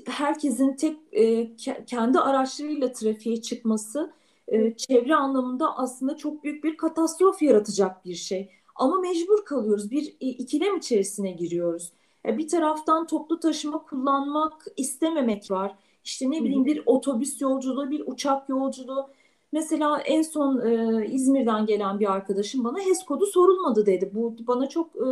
herkesin 0.07 0.77
tek 0.77 0.97
e, 1.13 1.25
ke- 1.43 1.85
kendi 1.87 2.19
araçlarıyla 2.19 2.93
trafiğe 2.93 3.43
çıkması 3.43 4.13
e, 4.49 4.77
çevre 4.77 5.15
anlamında 5.15 5.79
aslında 5.79 6.17
çok 6.17 6.45
büyük 6.45 6.65
bir 6.65 6.77
katastrof 6.77 7.43
yaratacak 7.43 8.05
bir 8.05 8.15
şey. 8.15 8.51
Ama 8.77 8.99
mecbur 9.01 9.45
kalıyoruz. 9.45 9.91
Bir 9.91 10.09
e, 10.21 10.27
ikilem 10.27 10.77
içerisine 10.77 11.31
giriyoruz. 11.31 11.93
E, 12.27 12.39
bir 12.39 12.49
taraftan 12.49 13.07
toplu 13.07 13.41
taşıma 13.41 13.83
kullanmak 13.83 14.67
istememek 14.77 15.51
var. 15.51 15.75
İşte 16.05 16.31
ne 16.31 16.45
bileyim 16.45 16.65
bir 16.65 16.83
otobüs 16.87 17.41
yolculuğu, 17.41 17.91
bir 17.91 18.03
uçak 18.07 18.49
yolculuğu. 18.49 19.09
Mesela 19.53 19.99
en 20.01 20.23
son 20.23 20.61
e, 20.67 21.07
İzmir'den 21.07 21.67
gelen 21.67 22.01
bir 22.01 22.13
arkadaşım 22.13 22.65
bana 22.65 22.79
HES 22.81 23.05
kodu 23.05 23.27
sorulmadı 23.27 23.87
dedi. 23.87 24.11
Bu 24.15 24.37
bana 24.47 24.69
çok 24.69 24.97
e, 24.97 25.09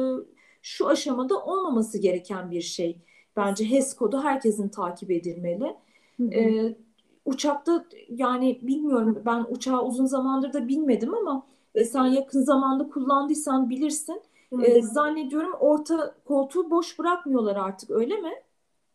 şu 0.63 0.89
aşamada 0.89 1.39
olmaması 1.45 1.99
gereken 1.99 2.51
bir 2.51 2.61
şey. 2.61 2.99
Bence 3.37 3.71
HES 3.71 3.97
kodu 3.97 4.21
herkesin 4.23 4.69
takip 4.69 5.11
edilmeli. 5.11 5.77
Hı 6.17 6.25
hı. 6.25 6.29
Ee, 6.35 6.77
uçakta 7.25 7.85
yani 8.09 8.59
bilmiyorum 8.63 9.23
ben 9.27 9.47
uçağı 9.51 9.85
uzun 9.85 10.07
zamandır 10.07 10.53
da 10.53 10.69
binmedim 10.69 11.15
ama 11.15 11.47
e, 11.75 11.85
sen 11.85 12.05
yakın 12.05 12.41
zamanda 12.43 12.89
kullandıysan 12.89 13.71
bilirsin. 13.71 14.23
Ee, 14.61 14.75
de 14.75 14.83
zannediyorum 14.83 15.53
orta 15.61 16.15
koltuğu 16.25 16.71
boş 16.71 16.99
bırakmıyorlar 16.99 17.57
artık 17.57 17.91
öyle 17.91 18.17
mi? 18.17 18.33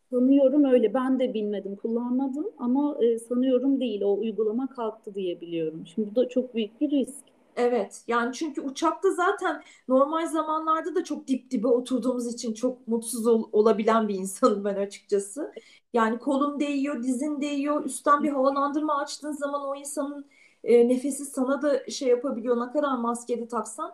sanıyorum 0.09 0.63
öyle. 0.65 0.93
Ben 0.93 1.19
de 1.19 1.33
bilmedim, 1.33 1.75
kullanmadım 1.75 2.45
ama 2.57 2.97
e, 3.03 3.19
sanıyorum 3.19 3.79
değil. 3.79 4.01
O 4.01 4.17
uygulama 4.19 4.67
kalktı 4.69 5.15
diye 5.15 5.41
biliyorum. 5.41 5.87
Şimdi 5.87 6.11
bu 6.11 6.15
da 6.15 6.29
çok 6.29 6.55
büyük 6.55 6.81
bir 6.81 6.91
risk. 6.91 7.25
Evet 7.55 8.03
yani 8.07 8.33
çünkü 8.33 8.61
uçakta 8.61 9.11
zaten 9.11 9.63
normal 9.87 10.27
zamanlarda 10.27 10.95
da 10.95 11.03
çok 11.03 11.27
dip 11.27 11.51
dibe 11.51 11.67
oturduğumuz 11.67 12.33
için 12.33 12.53
çok 12.53 12.87
mutsuz 12.87 13.27
ol- 13.27 13.49
olabilen 13.51 14.07
bir 14.07 14.15
insanım 14.15 14.63
ben 14.65 14.75
açıkçası. 14.75 15.53
Yani 15.93 16.19
kolun 16.19 16.59
değiyor, 16.59 17.03
dizin 17.03 17.41
değiyor, 17.41 17.85
üstten 17.85 18.23
bir 18.23 18.29
havalandırma 18.29 18.97
açtığın 19.01 19.31
zaman 19.31 19.61
o 19.67 19.75
insanın 19.75 20.25
e, 20.67 20.87
nefesi 20.87 21.25
sana 21.25 21.61
da 21.61 21.89
şey 21.89 22.07
yapabiliyor. 22.09 22.67
Ne 22.67 22.71
kadar 22.71 22.97
maskede 22.97 23.47
taksan 23.47 23.93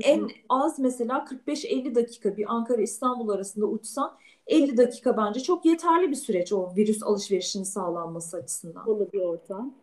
en 0.00 0.28
az 0.48 0.78
mesela 0.78 1.24
45-50 1.46 1.94
dakika 1.94 2.36
bir 2.36 2.54
Ankara 2.54 2.82
İstanbul 2.82 3.28
arasında 3.28 3.66
uçsan 3.66 4.12
50 4.46 4.76
dakika 4.76 5.16
bence 5.16 5.40
çok 5.40 5.64
yeterli 5.64 6.10
bir 6.10 6.16
süreç 6.16 6.52
o 6.52 6.72
virüs 6.76 7.02
alışverişinin 7.02 7.64
sağlanması 7.64 8.36
açısından. 8.36 8.84
Kapalı 8.84 9.12
bir 9.12 9.20
ortam. 9.20 9.74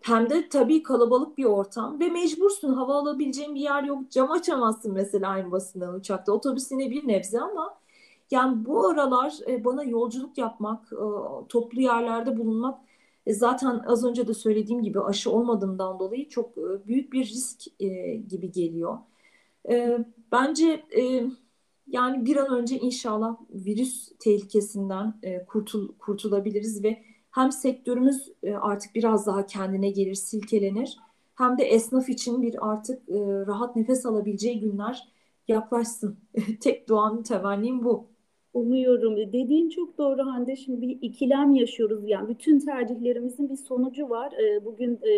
Hem 0.00 0.30
de 0.30 0.48
tabii 0.48 0.82
kalabalık 0.82 1.38
bir 1.38 1.44
ortam 1.44 2.00
ve 2.00 2.10
mecbursun 2.10 2.72
hava 2.72 2.94
alabileceğin 2.94 3.54
bir 3.54 3.60
yer 3.60 3.82
yok. 3.82 4.10
Cam 4.10 4.30
açamazsın 4.30 4.92
mesela 4.92 5.38
en 5.38 5.52
basitinden 5.52 5.94
uçakta. 5.94 6.32
Otobüs 6.32 6.70
yine 6.70 6.90
bir 6.90 7.08
nebze 7.08 7.40
ama 7.40 7.74
yani 8.30 8.64
bu 8.64 8.88
aralar 8.88 9.34
e, 9.48 9.64
bana 9.64 9.84
yolculuk 9.84 10.38
yapmak, 10.38 10.92
e, 10.92 11.06
toplu 11.48 11.80
yerlerde 11.80 12.38
bulunmak 12.38 12.78
e, 13.26 13.34
zaten 13.34 13.82
az 13.86 14.04
önce 14.04 14.28
de 14.28 14.34
söylediğim 14.34 14.82
gibi 14.82 15.00
aşı 15.00 15.30
olmadığımdan 15.30 15.98
dolayı 15.98 16.28
çok 16.28 16.58
e, 16.58 16.86
büyük 16.86 17.12
bir 17.12 17.24
risk 17.24 17.80
e, 17.80 18.16
gibi 18.16 18.52
geliyor. 18.52 18.98
Bence 20.32 20.86
yani 21.86 22.26
bir 22.26 22.36
an 22.36 22.58
önce 22.58 22.78
inşallah 22.78 23.36
virüs 23.50 24.12
tehlikesinden 24.18 25.20
kurtul 25.46 25.88
kurtulabiliriz 25.98 26.84
ve 26.84 27.02
hem 27.30 27.52
sektörümüz 27.52 28.32
artık 28.60 28.94
biraz 28.94 29.26
daha 29.26 29.46
kendine 29.46 29.90
gelir, 29.90 30.14
silkelenir, 30.14 30.98
hem 31.34 31.58
de 31.58 31.64
esnaf 31.64 32.08
için 32.08 32.42
bir 32.42 32.70
artık 32.70 33.08
rahat 33.46 33.76
nefes 33.76 34.06
alabileceği 34.06 34.60
günler 34.60 35.08
yaklaşsın. 35.48 36.16
Tek 36.60 36.88
duam, 36.88 37.22
temennim 37.22 37.84
bu. 37.84 38.06
Umuyorum. 38.56 39.16
E, 39.18 39.32
Dediğin 39.32 39.68
çok 39.68 39.98
doğru 39.98 40.26
Hande. 40.26 40.56
Şimdi 40.56 40.82
bir 40.88 40.98
ikilem 41.02 41.54
yaşıyoruz. 41.54 42.00
Yani 42.06 42.28
bütün 42.28 42.58
tercihlerimizin 42.58 43.50
bir 43.50 43.56
sonucu 43.56 44.10
var. 44.10 44.32
E, 44.32 44.64
Bugün 44.64 44.98
e, 45.02 45.10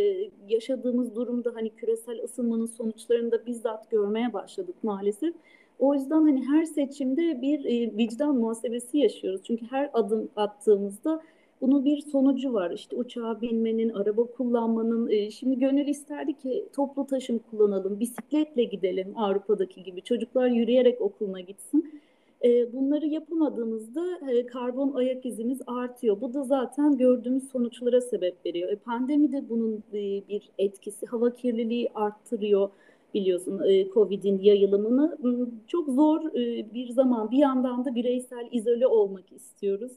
yaşadığımız 0.48 1.14
durumda 1.14 1.50
hani 1.54 1.70
küresel 1.70 2.22
ısınmanın 2.24 2.66
sonuçlarını 2.66 3.32
da 3.32 3.46
bizzat 3.46 3.90
görmeye 3.90 4.32
başladık 4.32 4.74
maalesef. 4.82 5.34
O 5.78 5.94
yüzden 5.94 6.22
hani 6.22 6.44
her 6.46 6.64
seçimde 6.64 7.42
bir 7.42 7.64
vicdan 7.98 8.36
muhasebesi 8.36 8.98
yaşıyoruz. 8.98 9.40
Çünkü 9.44 9.66
her 9.66 9.90
adım 9.92 10.28
attığımızda 10.36 11.22
bunun 11.60 11.84
bir 11.84 12.00
sonucu 12.00 12.52
var. 12.52 12.70
İşte 12.70 12.96
uçağa 12.96 13.40
binmenin, 13.40 13.88
araba 13.90 14.24
kullanmanın. 14.24 15.28
Şimdi 15.28 15.58
gönül 15.58 15.88
isterdi 15.88 16.32
ki 16.38 16.68
toplu 16.72 17.06
taşım 17.06 17.38
kullanalım, 17.50 18.00
bisikletle 18.00 18.64
gidelim 18.64 19.12
Avrupa'daki 19.16 19.82
gibi. 19.82 20.02
Çocuklar 20.02 20.48
yürüyerek 20.48 21.00
okuluna 21.00 21.40
gitsin. 21.40 22.00
E, 22.44 22.72
bunları 22.72 23.06
yapamadığımızda 23.06 24.20
e, 24.30 24.46
karbon 24.46 24.92
ayak 24.92 25.26
izimiz 25.26 25.60
artıyor. 25.66 26.20
Bu 26.20 26.34
da 26.34 26.44
zaten 26.44 26.96
gördüğümüz 26.96 27.48
sonuçlara 27.48 28.00
sebep 28.00 28.46
veriyor. 28.46 28.72
E, 28.72 28.76
pandemi 28.76 29.32
de 29.32 29.48
bunun 29.48 29.82
e, 29.92 30.28
bir 30.28 30.50
etkisi. 30.58 31.06
Hava 31.06 31.34
kirliliği 31.34 31.88
arttırıyor 31.94 32.70
biliyorsun 33.14 33.62
Covid'in 33.94 34.38
yayılımını. 34.38 35.18
Hmm, 35.20 35.46
çok 35.66 35.88
zor 35.88 36.32
bir 36.74 36.88
zaman. 36.88 37.30
Bir 37.30 37.38
yandan 37.38 37.84
da 37.84 37.94
bireysel 37.94 38.48
izole 38.52 38.86
olmak 38.86 39.32
istiyoruz. 39.32 39.92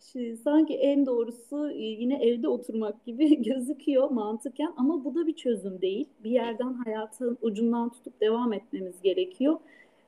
Şimdi, 0.00 0.36
sanki 0.36 0.74
en 0.74 1.06
doğrusu 1.06 1.70
yine 1.70 2.24
evde 2.24 2.48
oturmak 2.48 3.04
gibi 3.04 3.42
gözüküyor 3.42 4.10
mantıken 4.10 4.72
ama 4.76 5.04
bu 5.04 5.14
da 5.14 5.26
bir 5.26 5.36
çözüm 5.36 5.80
değil. 5.80 6.08
Bir 6.24 6.30
yerden 6.30 6.72
hayatın 6.72 7.38
ucundan 7.42 7.88
tutup 7.88 8.20
devam 8.20 8.52
etmemiz 8.52 9.02
gerekiyor. 9.02 9.56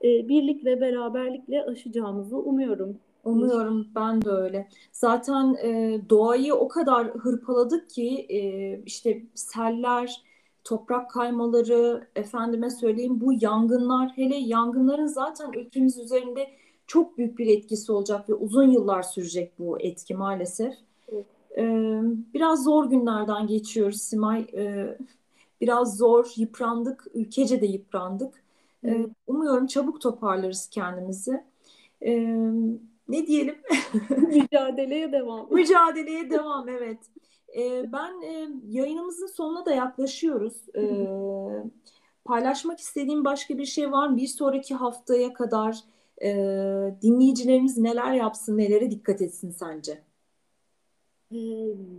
E, 0.05 0.29
birlik 0.29 0.65
ve 0.65 0.81
beraberlikle 0.81 1.65
aşacağımızı 1.65 2.37
umuyorum. 2.37 2.99
Umuyorum 3.25 3.87
ben 3.95 4.23
de 4.23 4.31
öyle. 4.31 4.69
Zaten 4.93 5.57
e, 5.63 6.01
doğayı 6.11 6.55
o 6.55 6.69
kadar 6.69 7.07
hırpaladık 7.07 7.91
ki 7.91 8.27
e, 8.29 8.41
işte 8.87 9.23
seller, 9.35 10.23
toprak 10.65 11.11
kaymaları, 11.11 12.07
efendime 12.17 12.71
söyleyeyim 12.71 13.21
bu 13.21 13.33
yangınlar, 13.41 14.13
hele 14.15 14.37
yangınların 14.37 15.07
zaten 15.07 15.53
ülkemiz 15.53 15.99
üzerinde 15.99 16.49
çok 16.87 17.19
büyük 17.19 17.39
bir 17.39 17.47
etkisi 17.47 17.93
olacak 17.93 18.29
ve 18.31 18.35
uzun 18.35 18.71
yıllar 18.71 19.03
sürecek 19.03 19.53
bu 19.59 19.81
etki 19.81 20.15
maalesef. 20.15 20.75
Evet. 21.13 21.27
Ee, 21.57 22.01
biraz 22.35 22.65
zor 22.65 22.91
günlerden 22.91 23.47
geçiyoruz 23.47 24.01
Simay. 24.01 24.47
Ee, 24.55 24.99
biraz 25.61 25.97
zor, 25.97 26.33
yıprandık, 26.37 27.07
ülkece 27.15 27.61
de 27.61 27.67
yıprandık. 27.67 28.43
Ee, 28.85 29.07
umuyorum 29.27 29.67
çabuk 29.67 30.01
toparlarız 30.01 30.69
kendimizi. 30.71 31.45
Ee, 32.03 32.27
ne 33.09 33.27
diyelim? 33.27 33.59
Mücadeleye 34.11 35.13
devam. 35.13 35.49
Mücadeleye 35.55 36.31
devam, 36.31 36.69
evet. 36.69 36.99
Ee, 37.59 37.93
ben 37.93 38.23
e, 38.23 38.49
yayınımızın 38.69 39.27
sonuna 39.27 39.67
da 39.67 39.73
yaklaşıyoruz. 39.75 40.63
Ee, 40.77 41.07
paylaşmak 42.25 42.81
istediğim 42.81 43.25
başka 43.25 43.59
bir 43.59 43.65
şey 43.65 43.93
var 43.93 44.09
mı? 44.09 44.17
Bir 44.17 44.27
sonraki 44.27 44.75
haftaya 44.75 45.33
kadar 45.33 45.79
e, 46.23 46.29
dinleyicilerimiz 47.03 47.79
neler 47.79 48.13
yapsın, 48.13 48.59
nelere 48.59 48.91
dikkat 48.91 49.23
etsin 49.23 49.51
sence? 49.51 50.03
E, 51.33 51.39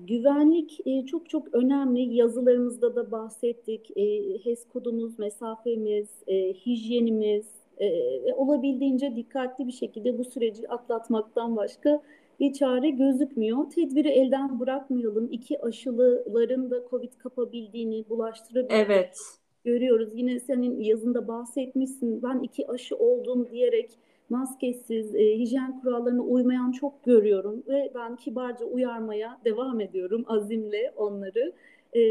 güvenlik 0.08 0.80
e, 0.86 1.06
çok 1.06 1.30
çok 1.30 1.56
önemli. 1.56 2.16
Yazılarımızda 2.16 2.96
da 2.96 3.12
bahsettik. 3.12 3.92
E, 3.98 4.04
HES 4.44 4.68
kodumuz, 4.74 5.20
mesafemiz, 5.20 6.10
e, 6.28 6.54
hijyenimiz, 6.54 7.46
e, 7.78 8.34
olabildiğince 8.34 9.16
dikkatli 9.16 9.68
bir 9.68 9.72
şekilde 9.72 10.18
bu 10.18 10.26
süreci 10.26 10.70
atlatmaktan 10.70 11.56
başka 11.56 12.02
bir 12.40 12.54
çare 12.54 12.90
gözükmüyor. 12.90 13.70
Tedbiri 13.70 14.08
elden 14.08 14.60
bırakmayalım. 14.60 15.32
İki 15.32 15.62
aşılıların 15.62 16.72
da 16.72 16.84
COVID 16.90 17.14
kapabildiğini, 17.14 18.06
bulaştırabildiğini 18.10 18.86
Evet. 18.86 19.18
görüyoruz. 19.64 20.10
Yine 20.16 20.40
senin 20.40 20.80
yazında 20.80 21.28
bahsetmişsin. 21.28 22.24
Ben 22.24 22.40
iki 22.40 22.68
aşı 22.68 22.96
oldum 22.96 23.48
diyerek 23.52 23.92
maskesiz, 24.30 25.16
e, 25.16 25.38
hijyen 25.40 25.82
kurallarına 25.82 26.22
uymayan 26.22 26.72
çok 26.72 27.04
görüyorum 27.04 27.64
ve 27.68 27.92
ben 27.96 28.16
kibarca 28.16 28.66
uyarmaya 28.66 29.40
devam 29.46 29.82
ediyorum 29.82 30.24
azimle 30.28 30.94
onları. 30.96 31.54
E, 31.94 32.02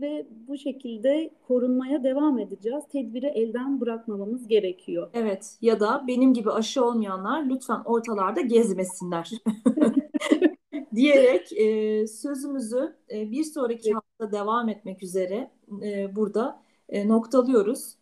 ve 0.00 0.26
bu 0.48 0.58
şekilde 0.58 1.30
korunmaya 1.48 2.04
devam 2.04 2.38
edeceğiz. 2.38 2.84
Tedbiri 2.92 3.26
elden 3.26 3.80
bırakmamamız 3.80 4.48
gerekiyor. 4.48 5.10
Evet 5.14 5.56
ya 5.60 5.80
da 5.80 6.04
benim 6.08 6.34
gibi 6.34 6.50
aşı 6.50 6.84
olmayanlar 6.84 7.44
lütfen 7.50 7.80
ortalarda 7.84 8.40
gezmesinler 8.40 9.30
diyerek 10.94 11.52
e, 11.52 12.06
sözümüzü 12.06 12.96
e, 13.14 13.30
bir 13.30 13.44
sonraki 13.44 13.92
hafta 13.92 14.32
devam 14.32 14.68
etmek 14.68 15.02
üzere 15.02 15.50
e, 15.82 16.16
burada 16.16 16.62
e, 16.88 17.08
noktalıyoruz. 17.08 17.94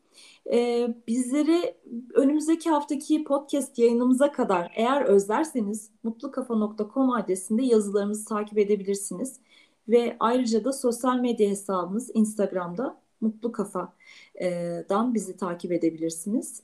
E, 0.52 0.88
bizleri 1.08 1.76
önümüzdeki 2.14 2.70
haftaki 2.70 3.24
podcast 3.24 3.78
yayınımıza 3.78 4.32
kadar 4.32 4.72
eğer 4.76 5.02
özlerseniz 5.02 5.90
mutlukafa.com 6.02 7.10
adresinde 7.10 7.62
yazılarımızı 7.64 8.24
takip 8.28 8.58
edebilirsiniz. 8.58 9.40
Ve 9.88 10.16
ayrıca 10.20 10.64
da 10.64 10.72
sosyal 10.72 11.16
medya 11.18 11.48
hesabımız 11.50 12.10
Instagram'da 12.14 13.02
Mutlu 13.20 13.52
Kafa'dan 13.52 15.14
bizi 15.14 15.36
takip 15.36 15.72
edebilirsiniz. 15.72 16.62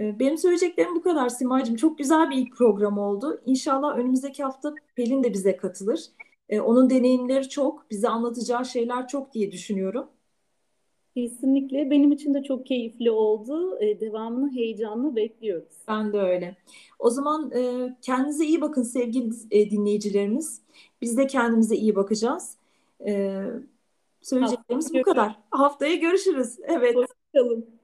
E, 0.00 0.18
Benim 0.18 0.38
söyleyeceklerim 0.38 0.94
bu 0.96 1.02
kadar 1.02 1.28
Simacığım. 1.28 1.76
Çok 1.76 1.98
güzel 1.98 2.30
bir 2.30 2.36
ilk 2.36 2.56
program 2.56 2.98
oldu. 2.98 3.40
İnşallah 3.46 3.96
önümüzdeki 3.98 4.42
hafta 4.42 4.74
Pelin 4.96 5.24
de 5.24 5.32
bize 5.32 5.56
katılır. 5.56 6.00
E, 6.48 6.60
Onun 6.60 6.90
deneyimleri 6.90 7.48
çok, 7.48 7.90
bize 7.90 8.08
anlatacağı 8.08 8.64
şeyler 8.66 9.08
çok 9.08 9.34
diye 9.34 9.52
düşünüyorum. 9.52 10.06
Kesinlikle 11.14 11.90
benim 11.90 12.12
için 12.12 12.34
de 12.34 12.42
çok 12.42 12.66
keyifli 12.66 13.10
oldu. 13.10 13.78
E, 13.80 14.00
devamını 14.00 14.52
heyecanla 14.52 15.16
bekliyoruz. 15.16 15.72
Ben 15.88 16.12
de 16.12 16.18
öyle. 16.18 16.56
O 16.98 17.10
zaman 17.10 17.50
e, 17.50 17.94
kendinize 18.02 18.44
iyi 18.44 18.60
bakın 18.60 18.82
sevgili 18.82 19.34
e, 19.50 19.70
dinleyicilerimiz. 19.70 20.62
Biz 21.02 21.16
de 21.16 21.26
kendimize 21.26 21.76
iyi 21.76 21.96
bakacağız. 21.96 22.56
E, 23.06 23.12
Haftaya 23.12 23.62
söyleyeceklerimiz 24.22 24.94
bu 24.94 25.02
kadar. 25.02 25.38
Haftaya 25.50 25.94
görüşürüz. 25.94 26.58
Evet. 26.62 26.96
Hoşçakalın. 26.96 27.79